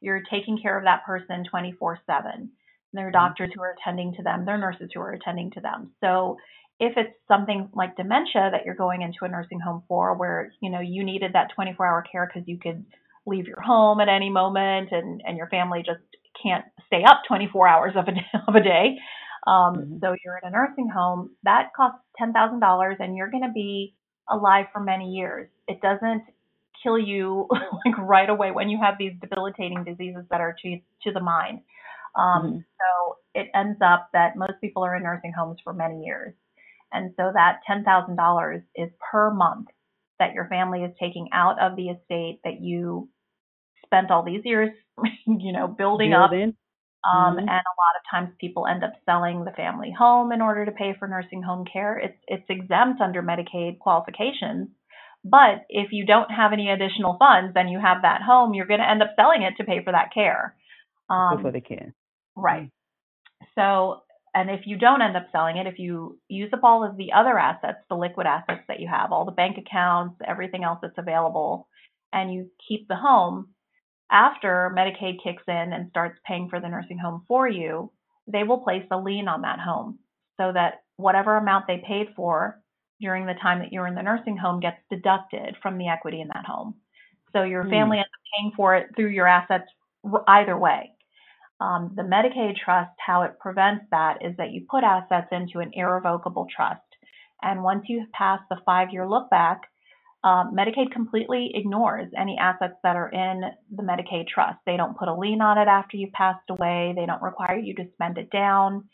you're 0.00 0.22
taking 0.30 0.58
care 0.60 0.78
of 0.78 0.84
that 0.84 1.04
person 1.04 1.44
24 1.50 2.00
7 2.06 2.50
there 2.94 3.08
are 3.08 3.12
doctors 3.12 3.50
who 3.54 3.62
are 3.62 3.74
attending 3.80 4.14
to 4.14 4.22
them 4.22 4.44
there 4.44 4.56
are 4.56 4.58
nurses 4.58 4.90
who 4.94 5.00
are 5.00 5.12
attending 5.12 5.50
to 5.52 5.60
them 5.60 5.92
so 6.00 6.36
if 6.80 6.94
it's 6.96 7.14
something 7.28 7.68
like 7.74 7.96
dementia 7.96 8.50
that 8.52 8.64
you're 8.64 8.74
going 8.74 9.02
into 9.02 9.24
a 9.24 9.28
nursing 9.28 9.60
home 9.60 9.82
for 9.88 10.14
where 10.16 10.52
you 10.60 10.70
know 10.70 10.80
you 10.80 11.04
needed 11.04 11.32
that 11.34 11.50
24 11.54 11.86
hour 11.86 12.04
care 12.10 12.30
because 12.32 12.48
you 12.48 12.58
could 12.58 12.84
leave 13.28 13.46
your 13.46 13.60
home 13.60 14.00
at 14.00 14.08
any 14.08 14.30
moment 14.30 14.90
and 14.92 15.22
and 15.26 15.36
your 15.36 15.48
family 15.48 15.82
just 15.84 16.00
can't 16.42 16.64
stay 16.86 17.04
up 17.04 17.22
24 17.28 17.68
hours 17.68 17.94
of 17.96 18.08
a 18.08 18.12
day, 18.12 18.26
of 18.48 18.54
a 18.54 18.62
day 18.62 18.96
um, 19.46 19.76
Mhm. 19.76 20.00
so 20.00 20.16
you're 20.24 20.38
in 20.38 20.48
a 20.48 20.50
nursing 20.50 20.88
home 20.88 21.30
that 21.44 21.72
costs 21.74 22.00
$10,000 22.20 23.00
and 23.00 23.16
you're 23.16 23.30
going 23.30 23.44
to 23.44 23.52
be 23.52 23.94
alive 24.28 24.66
for 24.72 24.80
many 24.80 25.10
years. 25.12 25.48
It 25.68 25.80
doesn't 25.80 26.24
kill 26.82 26.98
you 26.98 27.48
like 27.86 27.98
right 27.98 28.28
away 28.28 28.50
when 28.50 28.68
you 28.68 28.78
have 28.80 28.96
these 28.98 29.12
debilitating 29.20 29.84
diseases 29.84 30.24
that 30.30 30.40
are 30.40 30.54
to 30.62 30.80
to 31.04 31.12
the 31.12 31.20
mind. 31.20 31.60
Um, 32.16 32.42
mm-hmm. 32.42 32.58
So 32.58 33.16
it 33.34 33.48
ends 33.54 33.80
up 33.82 34.10
that 34.12 34.36
most 34.36 34.60
people 34.60 34.84
are 34.84 34.96
in 34.96 35.02
nursing 35.04 35.32
homes 35.32 35.58
for 35.64 35.72
many 35.72 36.04
years, 36.04 36.34
and 36.92 37.12
so 37.16 37.30
that 37.34 37.60
ten 37.66 37.84
thousand 37.84 38.16
dollars 38.16 38.62
is 38.76 38.90
per 39.10 39.32
month 39.32 39.68
that 40.18 40.34
your 40.34 40.46
family 40.48 40.82
is 40.84 40.92
taking 40.98 41.28
out 41.32 41.60
of 41.60 41.76
the 41.76 41.88
estate 41.90 42.40
that 42.44 42.60
you 42.60 43.08
spent 43.84 44.10
all 44.10 44.22
these 44.24 44.42
years, 44.44 44.70
you 45.26 45.52
know, 45.52 45.68
building, 45.68 46.10
building. 46.10 46.48
up. 46.48 46.54
Um, 47.08 47.36
mm-hmm. 47.36 47.38
And 47.38 47.48
a 47.48 47.78
lot 47.78 47.94
of 47.96 48.02
times 48.10 48.34
people 48.40 48.66
end 48.66 48.82
up 48.82 48.92
selling 49.04 49.44
the 49.44 49.52
family 49.52 49.94
home 49.96 50.32
in 50.32 50.42
order 50.42 50.64
to 50.64 50.72
pay 50.72 50.94
for 50.98 51.06
nursing 51.06 51.42
home 51.42 51.64
care. 51.70 51.96
It's 51.98 52.18
it's 52.26 52.44
exempt 52.48 53.00
under 53.00 53.22
Medicaid 53.22 53.78
qualifications, 53.78 54.68
but 55.24 55.66
if 55.68 55.88
you 55.92 56.06
don't 56.06 56.30
have 56.30 56.52
any 56.52 56.70
additional 56.70 57.16
funds 57.18 57.52
and 57.54 57.70
you 57.70 57.80
have 57.80 58.02
that 58.02 58.22
home, 58.22 58.54
you're 58.54 58.66
going 58.66 58.80
to 58.80 58.88
end 58.88 59.02
up 59.02 59.10
selling 59.16 59.42
it 59.42 59.54
to 59.58 59.64
pay 59.64 59.82
for 59.84 59.92
that 59.92 60.12
care. 60.12 60.54
Um, 61.10 61.42
for 61.42 61.52
the 61.52 61.60
care. 61.60 61.94
Right. 62.36 62.70
So, 63.54 64.02
and 64.34 64.50
if 64.50 64.60
you 64.66 64.76
don't 64.76 65.02
end 65.02 65.16
up 65.16 65.26
selling 65.32 65.56
it, 65.56 65.66
if 65.66 65.78
you 65.78 66.18
use 66.28 66.50
up 66.52 66.62
all 66.62 66.84
of 66.84 66.96
the 66.96 67.12
other 67.16 67.38
assets, 67.38 67.78
the 67.88 67.96
liquid 67.96 68.26
assets 68.26 68.62
that 68.68 68.80
you 68.80 68.88
have, 68.88 69.10
all 69.10 69.24
the 69.24 69.32
bank 69.32 69.56
accounts, 69.58 70.16
everything 70.26 70.64
else 70.64 70.78
that's 70.82 70.98
available, 70.98 71.68
and 72.12 72.32
you 72.32 72.50
keep 72.66 72.88
the 72.88 72.96
home, 72.96 73.48
after 74.10 74.72
Medicaid 74.76 75.22
kicks 75.22 75.42
in 75.46 75.72
and 75.72 75.90
starts 75.90 76.18
paying 76.26 76.48
for 76.48 76.60
the 76.60 76.68
nursing 76.68 76.98
home 76.98 77.24
for 77.28 77.48
you, 77.48 77.90
they 78.26 78.42
will 78.42 78.58
place 78.58 78.84
a 78.90 78.98
lien 78.98 79.28
on 79.28 79.42
that 79.42 79.58
home 79.58 79.98
so 80.38 80.52
that 80.52 80.82
whatever 80.96 81.36
amount 81.36 81.66
they 81.66 81.82
paid 81.86 82.08
for 82.16 82.60
during 83.00 83.26
the 83.26 83.34
time 83.34 83.60
that 83.60 83.72
you're 83.72 83.86
in 83.86 83.94
the 83.94 84.02
nursing 84.02 84.36
home 84.36 84.60
gets 84.60 84.78
deducted 84.90 85.56
from 85.62 85.78
the 85.78 85.88
equity 85.88 86.20
in 86.20 86.28
that 86.28 86.44
home. 86.44 86.74
So 87.32 87.42
your 87.42 87.64
mm. 87.64 87.70
family 87.70 87.98
ends 87.98 88.08
up 88.12 88.20
paying 88.36 88.52
for 88.56 88.74
it 88.76 88.90
through 88.96 89.10
your 89.10 89.26
assets 89.26 89.68
either 90.26 90.56
way. 90.56 90.92
Um, 91.60 91.92
the 91.96 92.02
Medicaid 92.02 92.56
trust, 92.56 92.92
how 93.04 93.22
it 93.22 93.38
prevents 93.40 93.84
that 93.90 94.18
is 94.24 94.36
that 94.36 94.52
you 94.52 94.64
put 94.68 94.84
assets 94.84 95.28
into 95.32 95.58
an 95.58 95.70
irrevocable 95.74 96.46
trust. 96.54 96.80
And 97.42 97.62
once 97.62 97.84
you 97.88 98.06
pass 98.12 98.40
the 98.48 98.58
five 98.64 98.88
year 98.92 99.08
look 99.08 99.28
back, 99.30 99.62
um, 100.24 100.52
Medicaid 100.52 100.90
completely 100.92 101.52
ignores 101.54 102.10
any 102.18 102.36
assets 102.40 102.74
that 102.82 102.96
are 102.96 103.08
in 103.08 103.42
the 103.70 103.82
Medicaid 103.82 104.26
trust. 104.26 104.58
They 104.66 104.76
don't 104.76 104.98
put 104.98 105.08
a 105.08 105.14
lien 105.14 105.40
on 105.40 105.58
it 105.58 105.68
after 105.68 105.96
you've 105.96 106.12
passed 106.12 106.50
away. 106.50 106.92
They 106.96 107.06
don't 107.06 107.22
require 107.22 107.56
you 107.56 107.74
to 107.76 107.84
spend 107.94 108.18
it 108.18 108.30
down. 108.30 108.88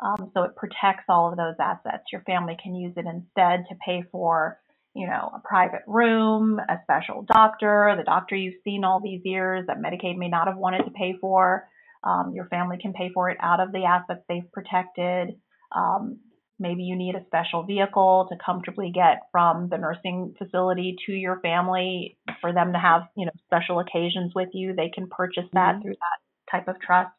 Um, 0.00 0.30
so 0.32 0.44
it 0.44 0.56
protects 0.56 1.04
all 1.08 1.30
of 1.30 1.36
those 1.36 1.56
assets. 1.60 2.04
Your 2.10 2.22
family 2.22 2.56
can 2.62 2.74
use 2.74 2.94
it 2.96 3.04
instead 3.04 3.66
to 3.68 3.76
pay 3.84 4.02
for, 4.10 4.58
you 4.94 5.06
know, 5.06 5.30
a 5.34 5.42
private 5.46 5.82
room, 5.86 6.58
a 6.58 6.78
special 6.84 7.26
doctor, 7.30 7.94
the 7.98 8.04
doctor 8.04 8.34
you've 8.34 8.62
seen 8.64 8.82
all 8.82 9.00
these 9.00 9.20
years 9.24 9.66
that 9.66 9.82
Medicaid 9.82 10.16
may 10.16 10.28
not 10.28 10.48
have 10.48 10.56
wanted 10.56 10.84
to 10.84 10.90
pay 10.92 11.14
for. 11.20 11.68
Um, 12.02 12.32
your 12.34 12.46
family 12.46 12.78
can 12.80 12.94
pay 12.94 13.10
for 13.12 13.28
it 13.28 13.36
out 13.42 13.60
of 13.60 13.72
the 13.72 13.84
assets 13.84 14.22
they've 14.26 14.50
protected. 14.50 15.36
Um, 15.76 16.20
maybe 16.60 16.82
you 16.82 16.94
need 16.94 17.14
a 17.14 17.24
special 17.26 17.64
vehicle 17.64 18.28
to 18.30 18.36
comfortably 18.44 18.92
get 18.94 19.22
from 19.32 19.68
the 19.70 19.78
nursing 19.78 20.34
facility 20.38 20.94
to 21.06 21.12
your 21.12 21.40
family 21.40 22.18
for 22.40 22.52
them 22.52 22.72
to 22.74 22.78
have, 22.78 23.02
you 23.16 23.24
know, 23.24 23.32
special 23.46 23.80
occasions 23.80 24.32
with 24.34 24.50
you. 24.52 24.74
They 24.74 24.90
can 24.94 25.08
purchase 25.08 25.48
that 25.54 25.72
mm-hmm. 25.72 25.82
through 25.82 25.94
that 25.94 26.50
type 26.50 26.68
of 26.68 26.80
trust. 26.80 27.10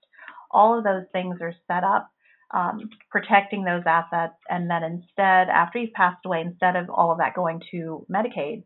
All 0.51 0.77
of 0.77 0.83
those 0.83 1.05
things 1.11 1.37
are 1.41 1.53
set 1.67 1.83
up 1.83 2.09
um, 2.53 2.89
protecting 3.09 3.63
those 3.63 3.83
assets, 3.85 4.35
and 4.49 4.69
then 4.69 4.83
instead, 4.83 5.47
after 5.49 5.79
you've 5.79 5.93
passed 5.93 6.25
away, 6.25 6.41
instead 6.41 6.75
of 6.75 6.89
all 6.89 7.11
of 7.11 7.19
that 7.19 7.33
going 7.33 7.61
to 7.71 8.05
Medicaid 8.11 8.63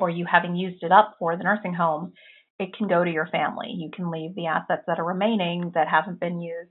or 0.00 0.08
you 0.08 0.24
having 0.30 0.54
used 0.54 0.82
it 0.82 0.92
up 0.92 1.16
for 1.18 1.36
the 1.36 1.42
nursing 1.42 1.74
home, 1.74 2.12
it 2.60 2.76
can 2.76 2.86
go 2.86 3.04
to 3.04 3.10
your 3.10 3.26
family. 3.26 3.68
You 3.76 3.90
can 3.94 4.10
leave 4.10 4.34
the 4.36 4.46
assets 4.46 4.82
that 4.86 5.00
are 5.00 5.04
remaining 5.04 5.72
that 5.74 5.88
haven't 5.88 6.20
been 6.20 6.40
used 6.40 6.70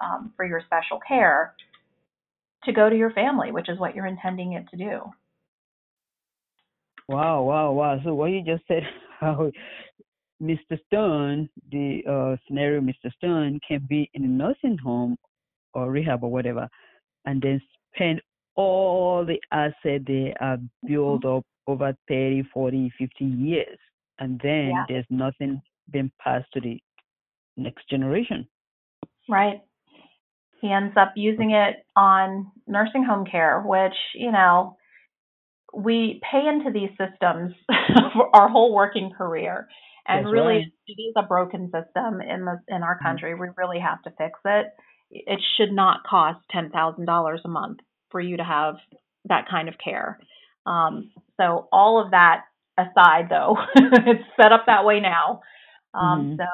um, 0.00 0.32
for 0.36 0.46
your 0.46 0.62
special 0.66 1.00
care 1.06 1.54
to 2.64 2.72
go 2.72 2.90
to 2.90 2.96
your 2.96 3.10
family, 3.10 3.52
which 3.52 3.68
is 3.68 3.78
what 3.78 3.94
you're 3.94 4.06
intending 4.06 4.52
it 4.52 4.66
to 4.70 4.76
do. 4.76 5.00
Wow, 7.08 7.42
wow, 7.42 7.72
wow. 7.72 8.00
So 8.04 8.14
what 8.14 8.26
you 8.26 8.42
just 8.42 8.64
said, 8.66 8.82
how 9.20 9.50
Mr. 10.42 10.78
Stone, 10.86 11.48
the 11.70 12.02
uh, 12.08 12.36
scenario 12.46 12.80
Mr. 12.80 13.12
Stone 13.16 13.60
can 13.66 13.86
be 13.88 14.10
in 14.14 14.24
a 14.24 14.28
nursing 14.28 14.76
home 14.78 15.16
or 15.74 15.90
rehab 15.90 16.24
or 16.24 16.30
whatever, 16.30 16.68
and 17.24 17.40
then 17.40 17.60
spend 17.94 18.20
all 18.56 19.24
the 19.24 19.40
asset 19.52 20.02
they 20.06 20.34
have 20.40 20.60
built 20.86 21.22
mm-hmm. 21.22 21.38
up 21.38 21.44
over 21.66 21.94
30, 22.08 22.44
40, 22.52 22.92
50 22.98 23.24
years. 23.24 23.78
And 24.18 24.40
then 24.42 24.68
yeah. 24.68 24.84
there's 24.88 25.06
nothing 25.10 25.60
being 25.90 26.10
passed 26.22 26.46
to 26.54 26.60
the 26.60 26.80
next 27.56 27.88
generation. 27.88 28.46
Right. 29.28 29.62
He 30.60 30.72
ends 30.72 30.94
up 30.96 31.12
using 31.16 31.50
it 31.52 31.76
on 31.94 32.50
nursing 32.66 33.04
home 33.04 33.26
care, 33.30 33.62
which, 33.64 33.96
you 34.14 34.32
know, 34.32 34.76
we 35.74 36.20
pay 36.30 36.46
into 36.46 36.70
these 36.72 36.90
systems 36.90 37.54
for 38.14 38.34
our 38.34 38.48
whole 38.48 38.74
working 38.74 39.10
career. 39.16 39.68
And 40.08 40.24
That's 40.24 40.32
really, 40.32 40.54
right. 40.54 40.72
it 40.86 41.00
is 41.00 41.14
a 41.16 41.26
broken 41.26 41.66
system 41.66 42.20
in 42.20 42.44
the 42.44 42.60
in 42.68 42.82
our 42.82 42.94
mm-hmm. 42.94 43.06
country. 43.06 43.34
We 43.34 43.48
really 43.56 43.80
have 43.80 44.02
to 44.02 44.10
fix 44.16 44.38
it 44.44 44.66
it 45.10 45.40
should 45.56 45.72
not 45.72 46.04
cost 46.04 46.40
$10,000 46.54 47.38
a 47.44 47.48
month 47.48 47.78
for 48.10 48.20
you 48.20 48.36
to 48.36 48.44
have 48.44 48.76
that 49.28 49.46
kind 49.48 49.68
of 49.68 49.74
care. 49.82 50.18
Um, 50.64 51.10
so 51.36 51.68
all 51.72 52.02
of 52.04 52.10
that 52.10 52.42
aside, 52.78 53.28
though, 53.30 53.56
it's 53.76 54.24
set 54.40 54.52
up 54.52 54.64
that 54.66 54.84
way 54.84 55.00
now. 55.00 55.40
Um, 55.94 56.20
mm-hmm. 56.20 56.36
So 56.36 56.46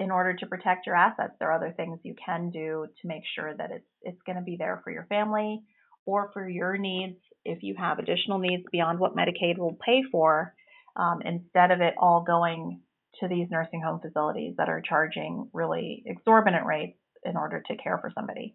in 0.00 0.10
order 0.10 0.34
to 0.34 0.46
protect 0.46 0.86
your 0.86 0.96
assets, 0.96 1.34
there 1.38 1.50
are 1.50 1.56
other 1.56 1.74
things 1.76 2.00
you 2.02 2.14
can 2.24 2.50
do 2.50 2.86
to 3.02 3.06
make 3.06 3.22
sure 3.36 3.54
that 3.54 3.70
it's 3.70 3.84
it's 4.02 4.22
going 4.24 4.36
to 4.36 4.42
be 4.42 4.56
there 4.58 4.80
for 4.82 4.90
your 4.90 5.04
family 5.04 5.62
or 6.06 6.30
for 6.32 6.48
your 6.48 6.78
needs 6.78 7.18
if 7.44 7.62
you 7.62 7.74
have 7.78 7.98
additional 7.98 8.38
needs 8.38 8.64
beyond 8.72 8.98
what 8.98 9.14
Medicaid 9.14 9.58
will 9.58 9.78
pay 9.84 10.02
for. 10.10 10.54
Um, 10.96 11.20
instead 11.24 11.70
of 11.70 11.82
it 11.82 11.94
all 11.98 12.24
going 12.26 12.80
to 13.20 13.28
these 13.28 13.48
nursing 13.50 13.82
home 13.82 14.00
facilities 14.00 14.54
that 14.56 14.68
are 14.70 14.80
charging 14.80 15.48
really 15.52 16.02
exorbitant 16.06 16.64
rates 16.64 16.98
in 17.24 17.36
order 17.36 17.62
to 17.66 17.76
care 17.76 17.98
for 17.98 18.10
somebody. 18.14 18.54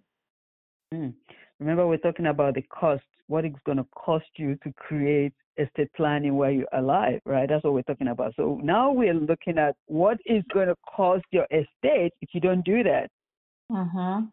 Mm. 0.94 1.14
Remember, 1.60 1.88
we're 1.88 1.98
talking 1.98 2.26
about 2.26 2.56
the 2.56 2.64
cost. 2.64 3.04
What 3.28 3.46
it's 3.46 3.56
going 3.66 3.78
to 3.78 3.88
cost 3.96 4.26
you 4.38 4.58
to 4.64 4.74
create 4.74 5.34
estate 5.58 5.90
planning 5.96 6.36
while 6.36 6.52
you're 6.52 6.68
alive, 6.74 7.20
right? 7.26 7.48
That's 7.48 7.64
what 7.64 7.74
we're 7.74 7.82
talking 7.84 8.08
about. 8.08 8.34
So 8.36 8.60
now 8.64 8.92
we're 8.92 9.14
looking 9.14 9.58
at 9.58 9.76
what 9.88 10.18
is 10.26 10.44
going 10.54 10.68
to 10.68 10.76
cost 10.96 11.24
your 11.32 11.46
estate 11.52 12.14
if 12.22 12.30
you 12.34 12.42
don't 12.42 12.64
do 12.64 12.84
that. 12.84 13.10
Mm-hmm. 13.72 14.26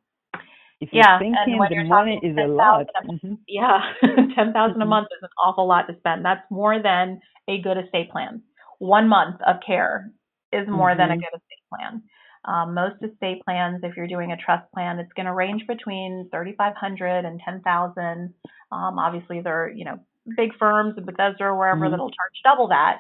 If 0.81 0.89
you're 0.93 1.19
thinking 1.21 1.59
the 1.71 1.85
money 1.85 2.21
is 2.25 2.37
a 2.37 2.49
lot. 2.49 2.87
Mm-hmm. 3.09 3.35
Yeah, 3.47 3.81
10000 4.03 4.35
mm-hmm. 4.35 4.83
a 4.83 4.85
month 4.85 5.07
is 5.13 5.23
an 5.23 5.29
awful 5.43 5.69
lot 5.69 5.87
to 5.87 5.97
spend. 5.99 6.25
That's 6.25 6.43
more 6.51 6.83
than 6.83 7.21
a 7.49 7.61
good 7.61 7.79
estate 7.79 8.11
plan. 8.11 8.43
One 8.79 9.09
month 9.09 9.37
of 9.47 9.57
care 9.65 10.11
is 10.53 10.67
more 10.69 10.91
mm-hmm. 10.91 10.99
than 10.99 11.11
a 11.11 11.13
mm-hmm. 11.13 11.21
good 11.21 11.39
estate 11.39 11.63
plan. 11.71 12.03
Um, 12.45 12.75
most 12.75 12.97
estate 13.01 13.45
plans, 13.45 13.81
if 13.85 13.97
you're 13.97 14.09
doing 14.09 14.33
a 14.33 14.37
trust 14.37 14.71
plan, 14.73 14.99
it's 14.99 15.13
going 15.13 15.27
to 15.27 15.33
range 15.33 15.63
between 15.69 16.29
3,500 16.33 17.25
and 17.25 17.41
10,000. 17.45 18.35
Um, 18.73 18.99
obviously, 18.99 19.41
there 19.41 19.65
are 19.65 19.71
you 19.71 19.85
know 19.85 20.01
big 20.37 20.51
firms 20.59 20.95
in 20.97 21.05
Bethesda 21.05 21.45
or 21.45 21.57
wherever 21.57 21.81
mm-hmm. 21.81 21.91
that'll 21.91 22.11
charge 22.11 22.41
double 22.45 22.69
that, 22.69 22.99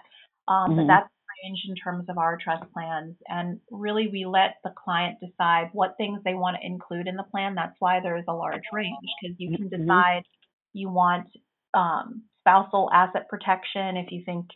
um, 0.48 0.70
mm-hmm. 0.70 0.76
but 0.80 0.86
that's 0.86 1.08
range 1.44 1.60
in 1.68 1.74
terms 1.74 2.06
of 2.08 2.18
our 2.18 2.38
trust 2.42 2.64
plans. 2.72 3.16
And 3.28 3.60
really, 3.70 4.08
we 4.12 4.24
let 4.26 4.56
the 4.64 4.72
client 4.76 5.18
decide 5.20 5.70
what 5.72 5.96
things 5.96 6.20
they 6.24 6.34
want 6.34 6.56
to 6.60 6.66
include 6.66 7.08
in 7.08 7.16
the 7.16 7.24
plan. 7.24 7.54
That's 7.54 7.76
why 7.78 8.00
there 8.00 8.16
is 8.16 8.24
a 8.28 8.34
large 8.34 8.62
range 8.72 8.96
because 9.20 9.36
you 9.38 9.56
can 9.56 9.68
mm-hmm. 9.68 9.82
decide 9.82 10.22
you 10.72 10.88
want 10.88 11.26
um, 11.74 12.22
spousal 12.40 12.90
asset 12.92 13.28
protection 13.28 13.96
if 13.96 14.10
you 14.10 14.22
think 14.24 14.46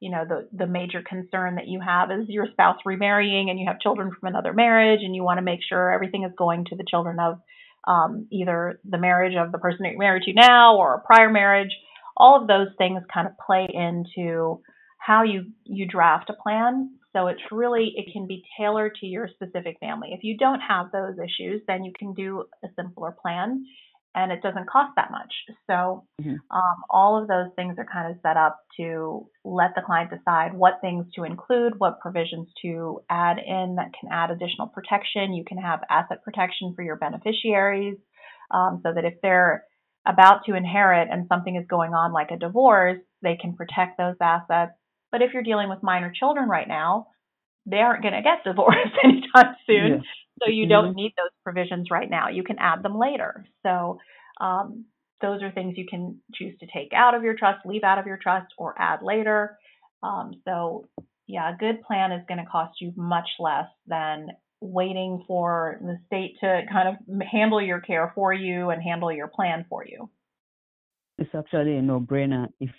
you 0.00 0.10
know 0.10 0.24
the 0.28 0.48
the 0.52 0.66
major 0.66 1.02
concern 1.08 1.54
that 1.54 1.68
you 1.68 1.80
have 1.80 2.10
is 2.10 2.28
your 2.28 2.46
spouse 2.50 2.76
remarrying 2.84 3.50
and 3.50 3.58
you 3.58 3.66
have 3.66 3.80
children 3.80 4.10
from 4.10 4.28
another 4.28 4.52
marriage 4.52 5.00
and 5.02 5.14
you 5.14 5.22
want 5.22 5.38
to 5.38 5.42
make 5.42 5.60
sure 5.66 5.92
everything 5.92 6.24
is 6.24 6.32
going 6.36 6.64
to 6.64 6.76
the 6.76 6.84
children 6.88 7.18
of 7.20 7.38
um, 7.86 8.26
either 8.32 8.80
the 8.84 8.98
marriage 8.98 9.34
of 9.38 9.52
the 9.52 9.58
person 9.58 9.78
that 9.82 9.90
you're 9.90 9.98
married 9.98 10.24
to 10.24 10.32
now 10.32 10.76
or 10.76 10.94
a 10.94 11.00
prior 11.00 11.30
marriage 11.30 11.70
all 12.16 12.40
of 12.40 12.48
those 12.48 12.68
things 12.78 13.02
kind 13.12 13.26
of 13.26 13.34
play 13.44 13.68
into 13.72 14.60
how 14.98 15.22
you 15.22 15.46
you 15.64 15.86
draft 15.86 16.30
a 16.30 16.42
plan 16.42 16.90
so 17.14 17.26
it's 17.28 17.40
really 17.50 17.92
it 17.96 18.12
can 18.12 18.26
be 18.26 18.42
tailored 18.58 18.94
to 18.96 19.06
your 19.06 19.28
specific 19.28 19.76
family 19.80 20.08
if 20.12 20.20
you 20.22 20.36
don't 20.36 20.60
have 20.60 20.90
those 20.92 21.16
issues 21.18 21.60
then 21.66 21.84
you 21.84 21.92
can 21.98 22.14
do 22.14 22.44
a 22.64 22.68
simpler 22.76 23.14
plan 23.22 23.64
and 24.16 24.32
it 24.32 24.40
doesn't 24.42 24.68
cost 24.68 24.92
that 24.96 25.10
much. 25.10 25.32
So 25.66 26.06
mm-hmm. 26.20 26.36
um, 26.50 26.76
all 26.88 27.20
of 27.20 27.28
those 27.28 27.50
things 27.54 27.76
are 27.78 27.86
kind 27.92 28.10
of 28.10 28.16
set 28.22 28.38
up 28.38 28.58
to 28.78 29.28
let 29.44 29.74
the 29.76 29.82
client 29.82 30.10
decide 30.10 30.54
what 30.54 30.80
things 30.80 31.04
to 31.14 31.24
include, 31.24 31.74
what 31.78 32.00
provisions 32.00 32.48
to 32.62 33.00
add 33.10 33.36
in 33.38 33.76
that 33.76 33.92
can 34.00 34.10
add 34.10 34.30
additional 34.30 34.68
protection. 34.68 35.34
You 35.34 35.44
can 35.46 35.58
have 35.58 35.80
asset 35.90 36.24
protection 36.24 36.72
for 36.74 36.82
your 36.82 36.96
beneficiaries 36.96 37.98
um, 38.50 38.80
so 38.82 38.94
that 38.94 39.04
if 39.04 39.14
they're 39.22 39.64
about 40.06 40.44
to 40.46 40.54
inherit 40.54 41.08
and 41.10 41.26
something 41.28 41.56
is 41.56 41.66
going 41.68 41.94
on 41.94 42.12
like 42.12 42.30
a 42.30 42.38
divorce, 42.38 43.00
they 43.22 43.36
can 43.40 43.54
protect 43.54 43.98
those 43.98 44.16
assets 44.22 44.72
But 45.12 45.22
if 45.22 45.32
you're 45.34 45.42
dealing 45.42 45.68
with 45.68 45.82
minor 45.82 46.12
children 46.14 46.48
right 46.48 46.68
now, 46.68 47.08
they 47.66 47.78
aren't 47.78 48.02
going 48.02 48.14
to 48.14 48.22
get 48.22 48.44
divorced 48.44 48.96
anytime 49.04 49.56
soon. 49.66 49.92
Yeah. 49.94 50.00
So 50.42 50.50
you 50.50 50.66
don't 50.68 50.94
need 50.94 51.12
those 51.16 51.32
provisions 51.44 51.88
right 51.90 52.10
now. 52.10 52.28
You 52.28 52.44
can 52.44 52.56
add 52.58 52.82
them 52.82 52.98
later. 52.98 53.46
So 53.64 53.98
um, 54.40 54.84
those 55.22 55.42
are 55.42 55.50
things 55.50 55.74
you 55.78 55.86
can 55.88 56.20
choose 56.34 56.54
to 56.60 56.66
take 56.66 56.92
out 56.94 57.14
of 57.14 57.22
your 57.22 57.34
trust, 57.36 57.64
leave 57.66 57.84
out 57.84 57.98
of 57.98 58.06
your 58.06 58.18
trust, 58.22 58.52
or 58.58 58.74
add 58.78 59.00
later. 59.02 59.58
Um, 60.02 60.32
so 60.44 60.86
yeah, 61.26 61.54
a 61.54 61.56
good 61.56 61.82
plan 61.82 62.12
is 62.12 62.22
going 62.28 62.38
to 62.38 62.50
cost 62.50 62.80
you 62.80 62.92
much 62.96 63.28
less 63.38 63.66
than 63.86 64.28
waiting 64.60 65.24
for 65.26 65.78
the 65.82 65.98
state 66.06 66.36
to 66.40 66.62
kind 66.70 66.88
of 66.88 67.22
handle 67.30 67.60
your 67.60 67.80
care 67.80 68.12
for 68.14 68.32
you 68.32 68.70
and 68.70 68.82
handle 68.82 69.12
your 69.12 69.28
plan 69.28 69.64
for 69.68 69.84
you. 69.84 70.08
It's 71.18 71.30
actually 71.34 71.76
a 71.76 71.82
no-brainer 71.82 72.48
if 72.60 72.70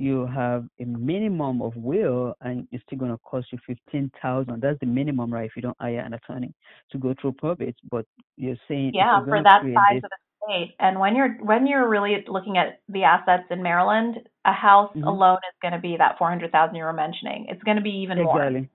you 0.00 0.26
have 0.26 0.64
a 0.80 0.84
minimum 0.84 1.60
of 1.60 1.76
will 1.76 2.34
and 2.40 2.66
it's 2.72 2.82
still 2.84 2.98
going 2.98 3.10
to 3.10 3.18
cost 3.18 3.46
you 3.52 3.58
15000 3.66 4.60
that's 4.60 4.80
the 4.80 4.86
minimum 4.86 5.32
right 5.32 5.44
if 5.44 5.52
you 5.54 5.62
don't 5.62 5.76
hire 5.78 6.00
an 6.00 6.14
attorney 6.14 6.54
to 6.90 6.96
go 6.96 7.14
through 7.20 7.32
probate 7.32 7.76
but 7.90 8.06
you're 8.36 8.56
saying 8.66 8.92
yeah 8.94 9.22
for 9.22 9.42
that 9.42 9.60
size 9.62 10.00
this... 10.00 10.04
of 10.04 10.10
estate 10.48 10.74
and 10.80 10.98
when 10.98 11.14
you're 11.14 11.36
when 11.44 11.66
you're 11.66 11.86
really 11.86 12.24
looking 12.28 12.56
at 12.56 12.80
the 12.88 13.04
assets 13.04 13.44
in 13.50 13.62
maryland 13.62 14.16
a 14.46 14.52
house 14.52 14.90
mm-hmm. 14.96 15.06
alone 15.06 15.36
is 15.36 15.56
going 15.60 15.74
to 15.74 15.78
be 15.78 15.96
that 15.98 16.16
400000 16.18 16.74
you 16.74 16.82
were 16.82 16.94
mentioning 16.94 17.46
it's 17.50 17.62
going 17.62 17.76
to 17.76 17.82
be 17.82 17.90
even 17.90 18.18
exactly. 18.18 18.52
more 18.52 18.68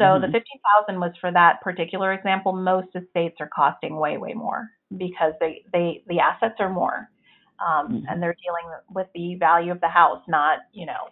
so 0.00 0.04
mm-hmm. 0.04 0.22
the 0.22 0.38
15000 0.38 0.98
was 0.98 1.12
for 1.20 1.30
that 1.30 1.60
particular 1.60 2.12
example 2.12 2.52
most 2.52 2.88
estates 2.96 3.36
are 3.40 3.50
costing 3.54 3.96
way 3.96 4.16
way 4.16 4.32
more 4.32 4.68
because 4.96 5.34
they 5.38 5.62
they 5.72 6.02
the 6.08 6.18
assets 6.18 6.56
are 6.58 6.70
more 6.70 7.08
um, 7.60 7.88
mm-hmm. 7.88 8.04
and 8.08 8.22
they're 8.22 8.36
dealing 8.42 8.72
with 8.90 9.06
the 9.14 9.36
value 9.36 9.70
of 9.72 9.80
the 9.80 9.88
house, 9.88 10.22
not 10.28 10.60
you 10.72 10.86
know 10.86 11.08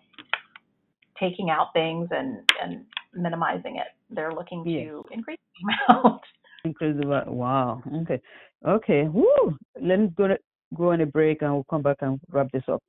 taking 1.20 1.50
out 1.50 1.68
things 1.72 2.08
and 2.10 2.38
and 2.62 2.84
minimizing 3.14 3.76
it. 3.76 3.88
They're 4.10 4.32
looking 4.32 4.64
to 4.64 4.70
yes. 4.70 5.04
increase 5.10 5.38
the 5.60 5.94
amount. 5.94 6.22
Increase 6.64 6.96
the 7.00 7.06
wow. 7.06 7.80
Okay, 8.02 8.20
okay. 8.66 9.04
Woo. 9.08 9.56
Let 9.80 10.00
me 10.00 10.08
go 10.16 10.26
to, 10.26 10.38
go 10.76 10.90
on 10.90 11.00
a 11.00 11.06
break, 11.06 11.42
and 11.42 11.52
we'll 11.52 11.64
come 11.70 11.82
back 11.82 11.98
and 12.00 12.18
wrap 12.30 12.50
this 12.52 12.64
up. 12.68 12.82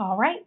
All 0.00 0.16
right. 0.16 0.40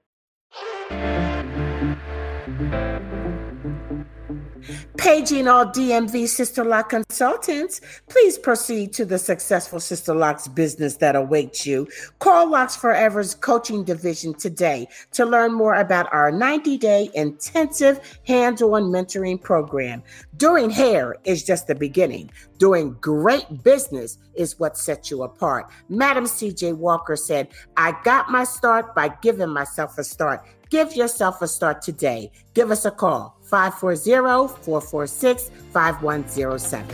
Paging 5.05 5.47
all 5.47 5.67
DMV 5.67 6.27
Sister 6.27 6.65
Lock 6.65 6.89
consultants, 6.89 7.79
please 8.09 8.39
proceed 8.39 8.91
to 8.93 9.05
the 9.05 9.19
successful 9.19 9.79
Sister 9.79 10.15
Locks 10.15 10.47
business 10.47 10.95
that 10.95 11.15
awaits 11.15 11.63
you. 11.63 11.87
Call 12.17 12.49
Locks 12.49 12.75
Forever's 12.75 13.35
coaching 13.35 13.83
division 13.83 14.33
today 14.33 14.87
to 15.11 15.23
learn 15.23 15.53
more 15.53 15.75
about 15.75 16.11
our 16.11 16.31
90 16.31 16.79
day 16.79 17.11
intensive 17.13 17.99
hands 18.25 18.63
on 18.63 18.85
mentoring 18.85 19.39
program. 19.39 20.01
Doing 20.37 20.71
hair 20.71 21.17
is 21.23 21.43
just 21.43 21.67
the 21.67 21.75
beginning. 21.75 22.31
Doing 22.57 22.97
great 22.99 23.63
business 23.63 24.17
is 24.33 24.59
what 24.59 24.75
sets 24.75 25.11
you 25.11 25.21
apart. 25.21 25.69
Madam 25.87 26.23
CJ 26.23 26.77
Walker 26.77 27.15
said, 27.15 27.49
I 27.77 27.95
got 28.03 28.31
my 28.31 28.43
start 28.43 28.95
by 28.95 29.09
giving 29.21 29.49
myself 29.49 29.99
a 29.99 30.03
start. 30.03 30.43
Give 30.71 30.95
yourself 30.95 31.43
a 31.43 31.47
start 31.47 31.83
today. 31.83 32.31
Give 32.55 32.71
us 32.71 32.85
a 32.85 32.91
call 32.91 33.34
540 33.45 34.63
446 34.63 35.49
5107. 35.71 36.85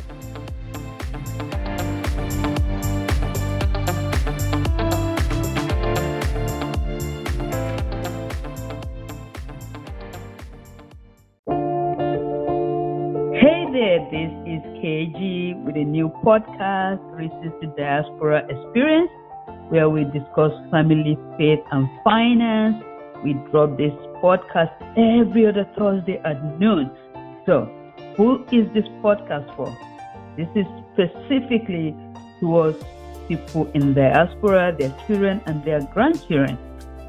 Hey 13.33 13.65
there, 13.71 13.99
this 14.11 14.31
is 14.45 14.61
KG 14.83 15.63
with 15.63 15.75
a 15.77 15.83
new 15.83 16.09
podcast, 16.23 16.99
Resist 17.15 17.55
the 17.61 17.67
Diaspora 17.77 18.43
Experience, 18.49 19.09
where 19.69 19.89
we 19.89 20.03
discuss 20.03 20.51
family, 20.69 21.17
faith, 21.37 21.59
and 21.71 21.87
finance 22.03 22.83
we 23.23 23.33
drop 23.51 23.77
this 23.77 23.93
podcast 24.21 24.71
every 24.97 25.47
other 25.47 25.67
Thursday 25.77 26.19
at 26.23 26.59
noon. 26.59 26.91
So, 27.45 27.69
who 28.15 28.43
is 28.51 28.71
this 28.73 28.85
podcast 29.03 29.55
for? 29.55 29.75
This 30.37 30.47
is 30.55 30.65
specifically 30.93 31.95
towards 32.39 32.83
people 33.27 33.69
in 33.73 33.93
diaspora, 33.93 34.75
their 34.77 34.95
children, 35.05 35.41
and 35.45 35.63
their 35.63 35.81
grandchildren. 35.93 36.57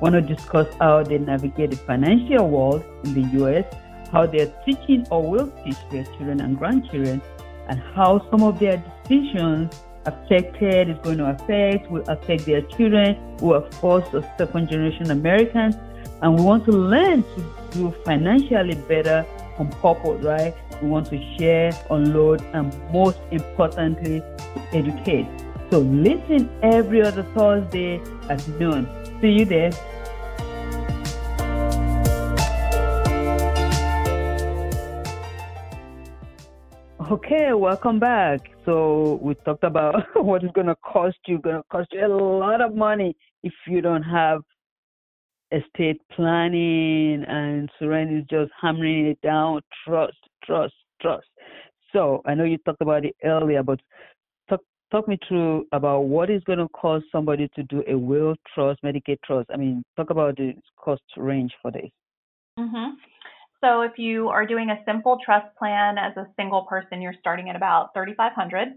Want 0.01 0.15
to 0.15 0.21
discuss 0.21 0.73
how 0.81 1.03
they 1.03 1.19
navigate 1.19 1.71
the 1.71 1.77
financial 1.77 2.49
world 2.49 2.85
in 3.05 3.15
the 3.15 3.45
US, 3.45 3.65
how 4.11 4.27
they're 4.27 4.53
teaching 4.65 5.07
or 5.11 5.23
will 5.31 5.49
teach 5.65 5.77
their 5.91 6.05
children 6.05 6.41
and 6.41 6.59
grandchildren, 6.59 7.23
and 7.69 7.79
how 7.95 8.27
some 8.31 8.43
of 8.43 8.59
their 8.59 8.83
decisions 9.05 9.81
affected 10.07 10.91
is 10.91 10.99
going 11.03 11.19
to 11.19 11.27
affect, 11.27 11.91
will 11.91 12.05
affect 12.09 12.47
their 12.47 12.63
children 12.63 13.17
who 13.39 13.55
are 13.55 13.71
first 13.73 14.13
or 14.13 14.23
second 14.37 14.69
generation 14.69 15.11
Americans 15.11 15.77
and 16.23 16.39
we 16.39 16.43
want 16.45 16.65
to 16.65 16.71
learn 16.71 17.25
to 17.25 17.45
do 17.73 17.95
financially 18.05 18.77
better 18.87 19.27
on 19.59 19.69
purpose, 19.83 20.23
right? 20.23 20.55
We 20.81 20.89
want 20.89 21.09
to 21.11 21.37
share, 21.37 21.73
unload, 21.91 22.43
and 22.55 22.73
most 22.93 23.19
importantly, 23.33 24.23
educate. 24.73 25.27
So 25.71 25.81
listen 25.81 26.49
every 26.63 27.03
other 27.03 27.25
Thursday 27.35 28.01
at 28.29 28.47
noon. 28.61 28.89
See 29.21 29.31
you 29.31 29.45
there. 29.45 29.73
Okay, 37.11 37.53
welcome 37.53 37.99
back. 37.99 38.41
So 38.65 39.19
we 39.21 39.35
talked 39.35 39.65
about 39.65 40.05
what 40.15 40.45
is 40.45 40.51
going 40.55 40.69
to 40.69 40.77
cost 40.77 41.17
you. 41.27 41.39
Going 41.39 41.57
to 41.57 41.65
cost 41.65 41.89
you 41.93 42.07
a 42.07 42.09
lot 42.09 42.61
of 42.61 42.77
money 42.77 43.17
if 43.43 43.53
you 43.67 43.81
don't 43.81 44.05
have 44.05 44.43
estate 45.53 46.01
planning 46.11 47.25
and 47.29 47.71
Suren 47.81 48.19
is 48.19 48.25
just 48.29 48.51
hammering 48.61 49.07
it 49.07 49.21
down 49.23 49.61
trust, 49.85 50.17
trust, 50.45 50.75
trust. 51.01 51.27
So 51.93 52.23
I 52.27 52.35
know 52.35 52.45
you 52.45 52.59
talked 52.59 52.81
about 52.81 53.05
it 53.05 53.15
earlier, 53.23 53.63
but 53.63 53.81
talk 54.49 54.61
talk 54.91 55.07
me 55.09 55.19
through 55.29 55.67
about 55.73 56.01
what 56.01 56.31
is 56.31 56.43
going 56.45 56.59
to 56.59 56.69
cause 56.69 57.03
somebody 57.13 57.49
to 57.55 57.63
do 57.65 57.83
a 57.87 57.97
will 57.97 58.35
trust, 58.55 58.83
Medicaid 58.83 59.19
trust. 59.25 59.51
I 59.53 59.57
mean, 59.57 59.83
talk 59.97 60.11
about 60.11 60.37
the 60.37 60.55
cost 60.77 61.03
range 61.17 61.53
for 61.61 61.71
this. 61.71 61.91
Mm-hmm. 62.59 62.95
So 63.63 63.83
if 63.83 63.93
you 63.97 64.29
are 64.29 64.47
doing 64.47 64.71
a 64.71 64.83
simple 64.85 65.19
trust 65.25 65.47
plan 65.57 65.97
as 65.97 66.17
a 66.17 66.27
single 66.37 66.63
person, 66.63 67.01
you're 67.01 67.15
starting 67.21 67.49
at 67.49 67.57
about 67.57 67.95
3500 67.95 68.69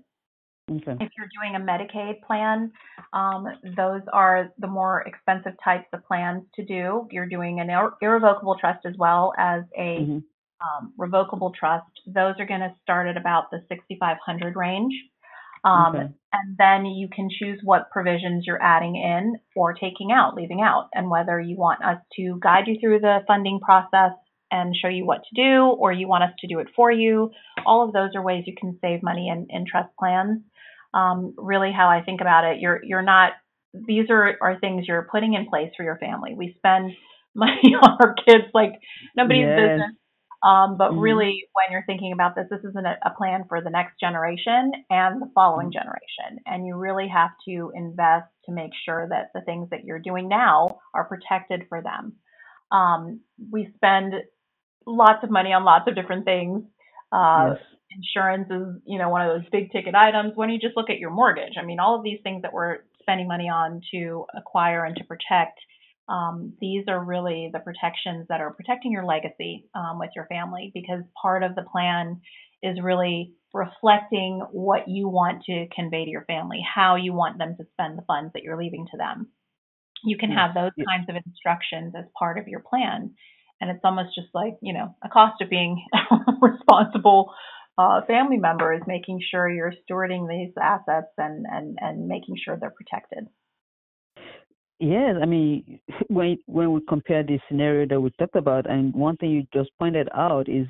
Okay. 0.72 0.98
If 1.00 1.12
you're 1.16 1.30
doing 1.44 1.56
a 1.56 1.60
Medicaid 1.60 2.22
plan, 2.26 2.72
um, 3.14 3.48
those 3.78 4.02
are 4.12 4.52
the 4.58 4.68
more 4.68 5.02
expensive 5.02 5.54
types 5.64 5.86
of 5.94 6.04
plans 6.06 6.44
to 6.56 6.66
do. 6.66 7.08
You're 7.12 7.28
doing 7.28 7.60
an 7.60 7.70
ir- 7.70 7.94
irrevocable 8.02 8.58
trust 8.60 8.84
as 8.86 8.96
well 8.98 9.34
as 9.38 9.64
a 9.78 10.00
mm-hmm. 10.00 10.18
um, 10.18 10.94
revocable 10.98 11.54
trust. 11.58 11.86
Those 12.08 12.34
are 12.40 12.48
going 12.48 12.62
to 12.62 12.74
start 12.82 13.08
at 13.08 13.16
about 13.16 13.52
the 13.52 13.60
6,500 13.70 14.56
range. 14.56 14.94
Um, 15.64 15.96
okay. 15.96 16.08
And 16.34 16.58
then 16.58 16.86
you 16.88 17.10
can 17.10 17.30
choose 17.30 17.60
what 17.64 17.92
provisions 17.92 18.46
you're 18.48 18.62
adding 18.62 18.96
in 18.96 19.36
or 19.56 19.74
taking 19.74 20.12
out, 20.12 20.34
leaving 20.34 20.62
out, 20.62 20.90
and 20.96 21.12
whether 21.12 21.40
you 21.40 21.58
want 21.58 21.84
us 21.84 22.00
to 22.18 22.40
guide 22.42 22.64
you 22.66 22.78
through 22.80 23.02
the 23.02 23.20
funding 23.28 23.60
process 23.60 24.14
and 24.52 24.76
show 24.76 24.88
you 24.88 25.06
what 25.06 25.22
to 25.30 25.36
do, 25.44 25.66
or 25.66 25.92
you 25.92 26.08
want 26.08 26.24
us 26.24 26.32
to 26.40 26.48
do 26.48 26.60
it 26.60 26.68
for 26.76 26.92
you. 26.92 27.32
All 27.68 27.86
of 27.86 27.94
those 27.94 28.12
are 28.16 28.22
ways 28.22 28.46
you 28.48 28.56
can 28.60 28.78
save 28.82 29.04
money 29.04 29.30
in, 29.30 29.48
in 29.50 29.66
trust 29.70 29.90
plans 30.00 30.42
um, 30.96 31.34
really 31.38 31.72
how 31.76 31.90
I 31.90 32.02
think 32.02 32.22
about 32.22 32.46
it. 32.46 32.60
You're 32.60 32.80
you're 32.84 33.04
not 33.04 33.34
these 33.88 34.10
are, 34.10 34.38
are 34.42 34.60
things 34.60 34.88
you're 34.88 35.08
putting 35.12 35.34
in 35.34 35.48
place 35.48 35.70
for 35.76 35.84
your 35.84 35.98
family. 35.98 36.34
We 36.36 36.56
spend 36.58 36.92
money 37.36 37.76
on 37.82 37.98
our 38.02 38.16
kids 38.26 38.46
like 38.54 38.80
nobody's 39.16 39.46
yes. 39.46 39.60
business. 39.60 39.96
Um, 40.44 40.78
but 40.78 40.92
mm 40.92 41.02
really, 41.02 41.44
when 41.54 41.72
you're 41.72 41.84
thinking 41.86 42.14
about 42.14 42.36
this, 42.36 42.46
this 42.52 42.60
isn't 42.60 42.86
a, 42.86 42.96
a 43.04 43.10
plan 43.18 43.46
for 43.50 43.62
the 43.62 43.70
next 43.70 44.00
generation 44.00 44.72
and 44.90 45.22
the 45.22 45.30
following 45.34 45.68
mm 45.68 45.74
generation. 45.74 46.44
And 46.46 46.66
you 46.66 46.76
really 46.76 47.08
have 47.08 47.32
to 47.48 47.72
invest 47.76 48.28
to 48.46 48.52
make 48.52 48.72
sure 48.86 49.08
that 49.10 49.32
the 49.34 49.42
things 49.42 49.70
that 49.72 49.84
you're 49.84 50.00
doing 50.00 50.30
now 50.30 50.80
are 50.94 51.06
protected 51.06 51.64
for 51.68 51.82
them. 51.82 52.14
Um, 52.72 53.22
we 53.52 53.70
spend 53.76 54.14
lots 54.86 55.24
of 55.24 55.32
money 55.32 55.52
on 55.52 55.66
lots 55.66 55.88
of 55.88 55.96
different 55.96 56.26
things. 56.26 56.64
Uh, 57.12 57.56
yes 57.56 57.75
insurance 57.96 58.48
is, 58.50 58.82
you 58.86 58.98
know, 59.00 59.10
one 59.10 59.22
of 59.22 59.36
those 59.36 59.50
big 59.52 59.72
ticket 59.72 59.96
items. 59.96 60.34
When 60.36 60.50
you 60.50 60.60
just 60.60 60.76
look 60.78 60.90
at 60.90 61.00
your 61.00 61.12
mortgage, 61.12 61.54
I 61.60 61.66
mean, 61.66 61.80
all 61.80 61.96
of 61.96 62.04
these 62.04 62.20
things 62.24 62.42
that 62.42 62.54
we're 62.54 62.80
spending 63.02 63.28
money 63.28 63.50
on 63.50 63.82
to 63.94 64.26
acquire 64.36 64.84
and 64.84 64.96
to 64.98 65.04
protect, 65.04 65.60
um, 66.10 66.54
these 66.62 66.86
are 66.88 67.04
really 67.04 67.50
the 67.52 67.60
protections 67.60 68.28
that 68.30 68.42
are 68.42 68.54
protecting 68.54 68.92
your 68.92 69.06
legacy 69.06 69.66
um, 69.74 70.00
with 70.00 70.12
your 70.16 70.26
family 70.28 70.72
because 70.74 71.02
part 71.20 71.44
of 71.44 71.56
the 71.56 71.64
plan 71.64 72.22
is 72.62 72.78
really 72.82 73.34
reflecting 73.54 74.42
what 74.52 74.88
you 74.88 75.08
want 75.08 75.44
to 75.46 75.68
convey 75.74 76.06
to 76.06 76.12
your 76.12 76.26
family, 76.26 76.60
how 76.64 76.96
you 76.96 77.14
want 77.14 77.38
them 77.38 77.56
to 77.58 77.66
spend 77.74 77.98
the 77.98 78.04
funds 78.04 78.32
that 78.34 78.44
you're 78.44 78.58
leaving 78.58 78.86
to 78.92 78.98
them. 78.98 79.28
You 80.04 80.18
can 80.18 80.32
have 80.32 80.54
those 80.54 80.72
kinds 80.88 81.10
of 81.10 81.16
instructions 81.26 81.94
as 81.98 82.06
part 82.18 82.38
of 82.38 82.48
your 82.48 82.60
plan. 82.60 83.16
and 83.62 83.70
it's 83.70 83.80
almost 83.84 84.14
just 84.16 84.28
like 84.34 84.56
you 84.62 84.74
know 84.74 84.96
a 85.04 85.10
cost 85.10 85.42
of 85.42 85.50
being 85.50 85.84
responsible 86.42 87.34
uh, 87.78 88.02
family 88.06 88.38
member 88.38 88.74
is 88.74 88.82
making 88.88 89.22
sure 89.30 89.50
you're 89.50 89.74
stewarding 89.90 90.30
these 90.30 90.54
assets 90.62 91.12
and 91.18 91.46
and 91.50 91.78
and 91.82 92.08
making 92.08 92.38
sure 92.44 92.58
they're 92.58 92.70
protected. 92.72 93.28
Yes, 94.80 95.16
I 95.22 95.26
mean 95.26 95.80
when 96.08 96.38
when 96.46 96.72
we 96.72 96.82
compare 96.88 97.24
the 97.24 97.40
scenario 97.48 97.86
that 97.88 98.00
we 98.00 98.12
talked 98.18 98.36
about, 98.36 98.70
and 98.70 98.94
one 98.94 99.18
thing 99.18 99.32
you 99.32 99.48
just 99.54 99.72
pointed 99.78 100.08
out 100.14 100.48
is 100.50 100.68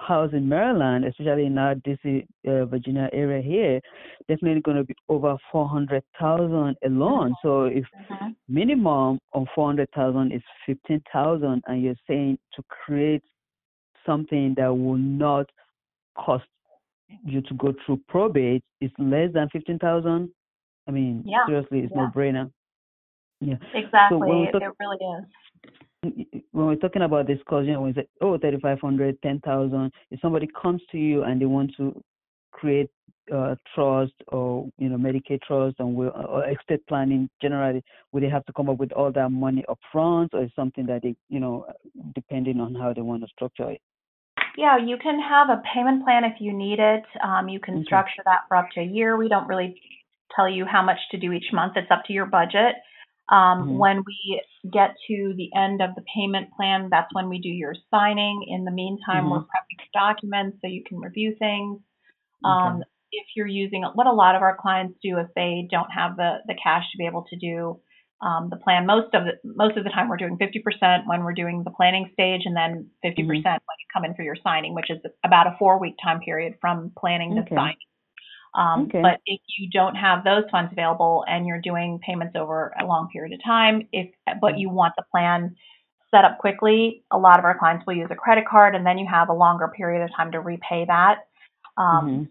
house 0.00 0.30
in 0.32 0.48
Maryland, 0.48 1.04
especially 1.04 1.46
in 1.46 1.58
our 1.58 1.74
DC, 1.74 2.24
uh, 2.46 2.64
Virginia 2.66 3.08
area 3.12 3.42
here, 3.42 3.80
definitely 4.28 4.62
going 4.62 4.76
to 4.76 4.84
be 4.84 4.94
over 5.08 5.36
400,000 5.50 6.76
alone. 6.84 7.34
So 7.42 7.64
if 7.64 7.84
uh-huh. 8.10 8.30
minimum 8.48 9.18
of 9.32 9.46
400,000 9.54 10.32
is 10.32 10.42
15,000 10.66 11.62
and 11.66 11.82
you're 11.82 11.94
saying 12.06 12.38
to 12.54 12.62
create 12.68 13.22
something 14.06 14.54
that 14.56 14.68
will 14.68 14.98
not 14.98 15.46
cost 16.18 16.44
you 17.24 17.40
to 17.42 17.54
go 17.54 17.74
through 17.84 18.00
probate 18.08 18.62
is 18.80 18.90
less 18.98 19.32
than 19.32 19.48
15,000, 19.50 20.30
I 20.86 20.90
mean, 20.90 21.22
yeah. 21.26 21.46
seriously, 21.46 21.80
it's 21.80 21.92
yeah. 21.94 22.02
no 22.02 22.10
brainer. 22.14 22.50
Yeah. 23.40 23.54
Exactly. 23.74 24.18
So 24.18 24.42
it, 24.42 24.52
talk- 24.52 24.62
it 24.62 24.72
really 24.80 24.96
is 25.20 25.24
when 26.02 26.66
we're 26.66 26.76
talking 26.76 27.02
about 27.02 27.26
this 27.26 27.38
cause, 27.48 27.66
you 27.66 27.72
know, 27.72 27.80
when 27.80 27.94
we 27.94 28.02
say, 28.02 28.08
oh, 28.20 28.38
3,500, 28.38 29.20
10,000, 29.20 29.92
if 30.10 30.20
somebody 30.20 30.48
comes 30.60 30.80
to 30.92 30.98
you 30.98 31.24
and 31.24 31.40
they 31.40 31.46
want 31.46 31.72
to 31.76 32.00
create 32.52 32.90
uh, 33.34 33.56
trust 33.74 34.12
or, 34.28 34.68
you 34.78 34.88
know, 34.88 34.96
Medicaid 34.96 35.42
trust 35.42 35.76
and 35.80 35.94
will, 35.94 36.10
or 36.10 36.48
estate 36.48 36.86
planning 36.88 37.28
generally, 37.42 37.82
would 38.12 38.22
they 38.22 38.28
have 38.28 38.44
to 38.46 38.52
come 38.52 38.70
up 38.70 38.78
with 38.78 38.92
all 38.92 39.12
that 39.12 39.30
money 39.30 39.64
up 39.68 39.78
front 39.90 40.32
or 40.34 40.44
is 40.44 40.50
something 40.54 40.86
that 40.86 41.02
they, 41.02 41.14
you 41.28 41.40
know, 41.40 41.66
depending 42.14 42.60
on 42.60 42.74
how 42.74 42.92
they 42.92 43.00
want 43.02 43.22
to 43.22 43.28
structure 43.28 43.70
it? 43.70 43.80
Yeah, 44.58 44.76
you 44.76 44.96
can 45.00 45.20
have 45.20 45.50
a 45.50 45.62
payment 45.72 46.02
plan 46.02 46.24
if 46.24 46.40
you 46.40 46.52
need 46.52 46.80
it. 46.80 47.04
Um, 47.22 47.48
you 47.48 47.60
can 47.60 47.76
okay. 47.76 47.84
structure 47.84 48.22
that 48.24 48.40
for 48.48 48.56
up 48.56 48.66
to 48.74 48.80
a 48.80 48.84
year. 48.84 49.16
We 49.16 49.28
don't 49.28 49.46
really 49.46 49.80
tell 50.34 50.48
you 50.48 50.64
how 50.64 50.82
much 50.82 50.98
to 51.12 51.16
do 51.16 51.30
each 51.30 51.52
month. 51.52 51.74
It's 51.76 51.92
up 51.92 52.02
to 52.06 52.12
your 52.12 52.26
budget. 52.26 52.74
Um, 53.28 53.38
mm-hmm. 53.38 53.78
When 53.78 54.02
we 54.04 54.42
get 54.72 54.96
to 55.06 55.32
the 55.36 55.50
end 55.56 55.80
of 55.80 55.90
the 55.94 56.02
payment 56.12 56.48
plan, 56.56 56.88
that's 56.90 57.06
when 57.14 57.28
we 57.28 57.38
do 57.38 57.48
your 57.48 57.76
signing. 57.88 58.46
In 58.48 58.64
the 58.64 58.72
meantime, 58.72 59.26
mm-hmm. 59.26 59.30
we're 59.30 59.38
prepping 59.38 59.78
documents 59.94 60.58
so 60.60 60.66
you 60.66 60.82
can 60.84 60.98
review 60.98 61.36
things. 61.38 61.78
Um, 62.44 62.78
okay. 62.78 62.84
If 63.12 63.26
you're 63.36 63.46
using 63.46 63.84
what 63.94 64.08
a 64.08 64.12
lot 64.12 64.34
of 64.34 64.42
our 64.42 64.56
clients 64.60 64.98
do, 65.00 65.18
if 65.18 65.28
they 65.36 65.68
don't 65.70 65.90
have 65.90 66.16
the 66.16 66.38
the 66.48 66.56
cash 66.60 66.82
to 66.90 66.98
be 66.98 67.06
able 67.06 67.26
to 67.30 67.36
do 67.36 67.78
um, 68.20 68.48
the 68.50 68.56
plan, 68.56 68.86
most 68.86 69.14
of 69.14 69.24
the 69.24 69.32
most 69.44 69.76
of 69.76 69.84
the 69.84 69.90
time 69.90 70.08
we're 70.08 70.16
doing 70.16 70.38
50% 70.38 71.06
when 71.06 71.22
we're 71.22 71.34
doing 71.34 71.62
the 71.64 71.70
planning 71.70 72.10
stage, 72.12 72.42
and 72.44 72.56
then 72.56 72.90
50% 73.04 73.14
mm-hmm. 73.14 73.32
when 73.32 73.42
you 73.42 73.86
come 73.92 74.04
in 74.04 74.14
for 74.14 74.22
your 74.22 74.36
signing, 74.42 74.74
which 74.74 74.90
is 74.90 74.98
about 75.24 75.46
a 75.46 75.56
four 75.58 75.78
week 75.78 75.94
time 76.02 76.20
period 76.20 76.54
from 76.60 76.90
planning 76.98 77.36
to 77.36 77.44
signing. 77.54 77.76
Um, 78.54 78.84
okay. 78.84 79.02
But 79.02 79.20
if 79.26 79.40
you 79.56 79.68
don't 79.70 79.94
have 79.94 80.24
those 80.24 80.44
funds 80.50 80.72
available 80.72 81.24
and 81.28 81.46
you're 81.46 81.60
doing 81.60 82.00
payments 82.04 82.34
over 82.36 82.74
a 82.80 82.84
long 82.84 83.08
period 83.12 83.32
of 83.32 83.44
time, 83.44 83.86
if 83.92 84.08
but 84.40 84.58
you 84.58 84.68
want 84.68 84.94
the 84.96 85.04
plan 85.12 85.54
set 86.10 86.24
up 86.24 86.38
quickly, 86.38 87.04
a 87.12 87.18
lot 87.18 87.38
of 87.38 87.44
our 87.44 87.56
clients 87.58 87.84
will 87.86 87.94
use 87.94 88.08
a 88.10 88.16
credit 88.16 88.44
card, 88.48 88.74
and 88.74 88.84
then 88.84 88.98
you 88.98 89.06
have 89.08 89.28
a 89.28 89.34
longer 89.34 89.68
period 89.68 90.02
of 90.02 90.10
time 90.16 90.32
to 90.32 90.40
repay 90.40 90.84
that. 90.86 91.18
Um, 91.76 92.06
mm-hmm. 92.06 92.22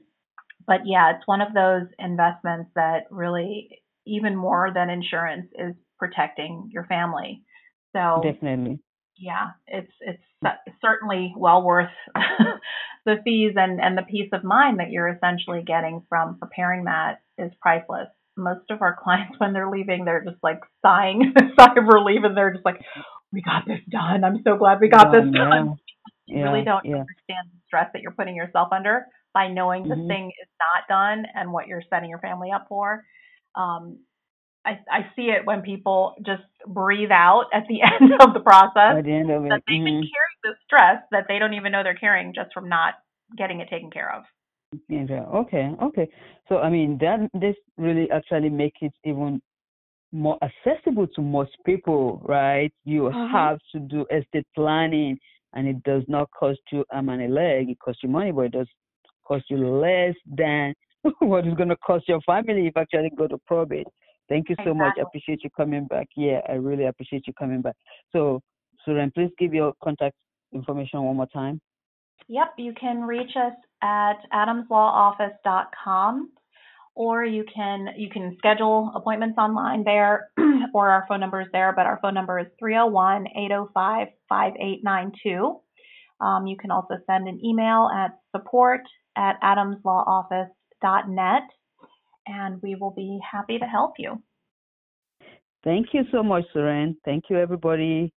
But 0.65 0.81
yeah, 0.85 1.15
it's 1.15 1.27
one 1.27 1.41
of 1.41 1.53
those 1.53 1.87
investments 1.97 2.71
that 2.75 3.03
really, 3.09 3.79
even 4.07 4.35
more 4.35 4.71
than 4.73 4.89
insurance, 4.89 5.47
is 5.57 5.75
protecting 5.99 6.69
your 6.71 6.85
family. 6.85 7.43
So 7.95 8.21
definitely, 8.23 8.79
yeah, 9.19 9.51
it's 9.67 9.91
it's 10.01 10.23
certainly 10.81 11.33
well 11.35 11.63
worth 11.63 11.89
the 13.05 13.15
fees 13.23 13.53
and, 13.55 13.79
and 13.81 13.97
the 13.97 14.03
peace 14.03 14.29
of 14.33 14.43
mind 14.43 14.79
that 14.79 14.91
you're 14.91 15.07
essentially 15.07 15.63
getting 15.65 16.03
from 16.09 16.37
preparing 16.37 16.85
that 16.85 17.21
is 17.37 17.51
priceless. 17.61 18.07
Most 18.35 18.69
of 18.69 18.81
our 18.81 18.95
clients, 19.03 19.39
when 19.39 19.53
they're 19.53 19.69
leaving, 19.69 20.05
they're 20.05 20.23
just 20.23 20.43
like 20.43 20.59
sighing 20.85 21.33
a 21.35 21.41
sigh 21.59 21.73
of 21.77 21.87
relief 21.87 22.21
and 22.23 22.35
they're 22.35 22.53
just 22.53 22.65
like, 22.65 22.81
we 23.31 23.41
got 23.41 23.63
this 23.65 23.79
done. 23.89 24.23
I'm 24.23 24.41
so 24.43 24.57
glad 24.57 24.79
we 24.79 24.89
got 24.89 25.11
done, 25.11 25.31
this 25.31 25.35
done. 25.35 25.77
Yeah. 26.27 26.37
You 26.37 26.43
really 26.43 26.65
don't 26.65 26.85
yeah. 26.85 27.01
understand 27.01 27.47
the 27.51 27.59
stress 27.65 27.89
that 27.93 28.01
you're 28.01 28.11
putting 28.11 28.35
yourself 28.35 28.69
under 28.71 29.05
by 29.33 29.47
knowing 29.47 29.83
mm-hmm. 29.83 30.01
the 30.01 30.07
thing 30.07 30.31
is 30.41 30.49
not 30.59 30.87
done 30.87 31.25
and 31.33 31.51
what 31.51 31.67
you're 31.67 31.83
setting 31.89 32.09
your 32.09 32.19
family 32.19 32.51
up 32.53 32.65
for. 32.69 33.03
Um, 33.57 33.99
I, 34.65 34.79
I 34.91 34.99
see 35.15 35.29
it 35.29 35.45
when 35.45 35.61
people 35.61 36.13
just 36.25 36.43
breathe 36.67 37.11
out 37.11 37.45
at 37.53 37.63
the 37.69 37.81
end 38.01 38.13
of 38.19 38.33
the 38.33 38.41
process. 38.41 38.97
At 38.97 39.05
the 39.05 39.13
end 39.13 39.31
of 39.31 39.45
it. 39.45 39.49
That 39.49 39.61
they've 39.67 39.77
mm-hmm. 39.77 39.85
been 39.85 39.93
carrying 39.93 40.41
the 40.43 40.53
stress 40.65 41.01
that 41.11 41.25
they 41.27 41.39
don't 41.39 41.53
even 41.53 41.71
know 41.71 41.83
they're 41.83 41.95
carrying 41.95 42.33
just 42.33 42.53
from 42.53 42.67
not 42.67 42.95
getting 43.37 43.61
it 43.61 43.69
taken 43.69 43.89
care 43.89 44.13
of. 44.13 44.23
Yeah, 44.89 45.23
okay, 45.33 45.71
okay. 45.81 46.09
So 46.49 46.57
I 46.57 46.69
mean 46.69 46.97
that 46.99 47.29
this 47.33 47.55
really 47.77 48.11
actually 48.11 48.49
makes 48.49 48.77
it 48.81 48.91
even 49.05 49.41
more 50.11 50.37
accessible 50.41 51.07
to 51.15 51.21
most 51.21 51.51
people, 51.65 52.21
right? 52.25 52.71
You 52.83 53.03
mm-hmm. 53.03 53.33
have 53.33 53.59
to 53.73 53.79
do 53.79 54.05
estate 54.11 54.47
planning 54.55 55.17
and 55.53 55.67
it 55.67 55.81
does 55.83 56.03
not 56.07 56.29
cost 56.37 56.59
you 56.71 56.83
a 56.91 57.01
leg, 57.01 57.69
it 57.69 57.79
costs 57.79 58.01
you 58.03 58.09
money, 58.09 58.31
but 58.31 58.45
it 58.45 58.51
does 58.51 58.67
cost 59.25 59.45
you 59.49 59.57
less 59.57 60.15
than 60.25 60.73
what 61.19 61.47
is 61.47 61.53
gonna 61.55 61.75
cost 61.77 62.07
your 62.07 62.21
family 62.21 62.67
if 62.67 62.73
you 62.75 62.81
actually 62.81 63.11
go 63.17 63.27
to 63.27 63.37
probate. 63.45 63.87
Thank 64.29 64.49
you 64.49 64.55
so 64.57 64.71
exactly. 64.71 64.85
much. 64.85 64.93
I 64.97 65.01
appreciate 65.03 65.43
you 65.43 65.49
coming 65.55 65.85
back. 65.87 66.07
Yeah, 66.15 66.41
I 66.49 66.53
really 66.53 66.85
appreciate 66.85 67.27
you 67.27 67.33
coming 67.33 67.61
back. 67.61 67.75
So, 68.11 68.41
Suren, 68.85 69.13
please 69.13 69.29
give 69.39 69.53
your 69.53 69.73
contact 69.81 70.15
information 70.53 71.01
one 71.03 71.15
more 71.15 71.27
time. 71.27 71.61
Yep, 72.27 72.55
you 72.57 72.73
can 72.79 73.03
reach 73.03 73.37
us 73.37 73.53
at 73.81 74.17
adamslawoffice.com 74.33 76.31
or 76.95 77.23
you 77.23 77.45
can 77.53 77.89
you 77.95 78.09
can 78.09 78.35
schedule 78.37 78.91
appointments 78.95 79.37
online 79.37 79.83
there 79.83 80.31
or 80.73 80.89
our 80.89 81.05
phone 81.07 81.19
number 81.19 81.41
is 81.41 81.47
there, 81.53 81.71
but 81.73 81.85
our 81.85 81.99
phone 82.01 82.15
number 82.15 82.39
is 82.39 82.47
301-805-5892. 82.61 85.61
Um, 86.19 86.47
you 86.47 86.57
can 86.57 86.71
also 86.71 86.95
send 87.05 87.27
an 87.27 87.39
email 87.45 87.91
at 87.95 88.17
support 88.35 88.81
at 89.15 89.37
adamslawoffice.net 90.83 91.43
and 92.27 92.61
we 92.61 92.75
will 92.75 92.91
be 92.91 93.19
happy 93.29 93.57
to 93.57 93.65
help 93.65 93.93
you. 93.97 94.21
Thank 95.63 95.87
you 95.93 96.03
so 96.11 96.23
much, 96.23 96.43
Suren. 96.55 96.95
Thank 97.05 97.25
you, 97.29 97.37
everybody. 97.37 98.11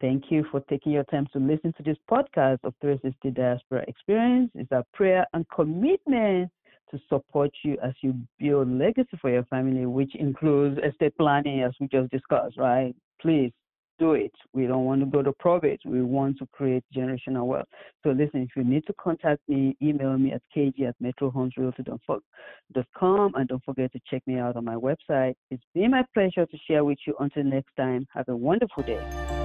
Thank 0.00 0.24
you 0.30 0.44
for 0.50 0.60
taking 0.68 0.92
your 0.92 1.04
time 1.04 1.26
to 1.32 1.38
listen 1.38 1.72
to 1.78 1.82
this 1.82 1.96
podcast 2.10 2.58
of 2.64 2.74
360 2.80 3.30
Diaspora 3.30 3.84
Experience. 3.88 4.50
It's 4.54 4.70
our 4.70 4.84
prayer 4.92 5.26
and 5.32 5.46
commitment 5.54 6.50
to 6.90 7.00
support 7.08 7.50
you 7.64 7.76
as 7.82 7.92
you 8.02 8.14
build 8.38 8.70
legacy 8.70 9.16
for 9.20 9.30
your 9.30 9.44
family, 9.44 9.86
which 9.86 10.14
includes 10.14 10.78
estate 10.86 11.16
planning, 11.16 11.62
as 11.62 11.72
we 11.80 11.88
just 11.88 12.10
discussed, 12.10 12.58
right? 12.58 12.94
Please 13.20 13.52
do 13.98 14.12
it. 14.12 14.32
We 14.52 14.66
don't 14.66 14.84
want 14.84 15.00
to 15.00 15.06
go 15.06 15.22
to 15.22 15.32
probate. 15.32 15.80
We 15.84 16.02
want 16.02 16.36
to 16.38 16.46
create 16.52 16.84
generational 16.94 17.46
wealth. 17.46 17.66
So 18.02 18.10
listen, 18.10 18.42
if 18.42 18.50
you 18.56 18.64
need 18.64 18.84
to 18.86 18.92
contact 19.00 19.40
me, 19.48 19.74
email 19.82 20.18
me 20.18 20.32
at 20.32 20.42
kg 20.56 20.88
at 20.88 20.94
metrohomesrealty.com 21.02 23.32
and 23.34 23.48
don't 23.48 23.64
forget 23.64 23.90
to 23.92 24.00
check 24.08 24.22
me 24.26 24.38
out 24.38 24.56
on 24.56 24.64
my 24.64 24.74
website. 24.74 25.34
It's 25.50 25.62
been 25.74 25.90
my 25.90 26.04
pleasure 26.14 26.46
to 26.46 26.58
share 26.68 26.84
with 26.84 26.98
you. 27.06 27.14
Until 27.20 27.44
next 27.44 27.74
time, 27.76 28.06
have 28.12 28.28
a 28.28 28.36
wonderful 28.36 28.82
day. 28.82 29.35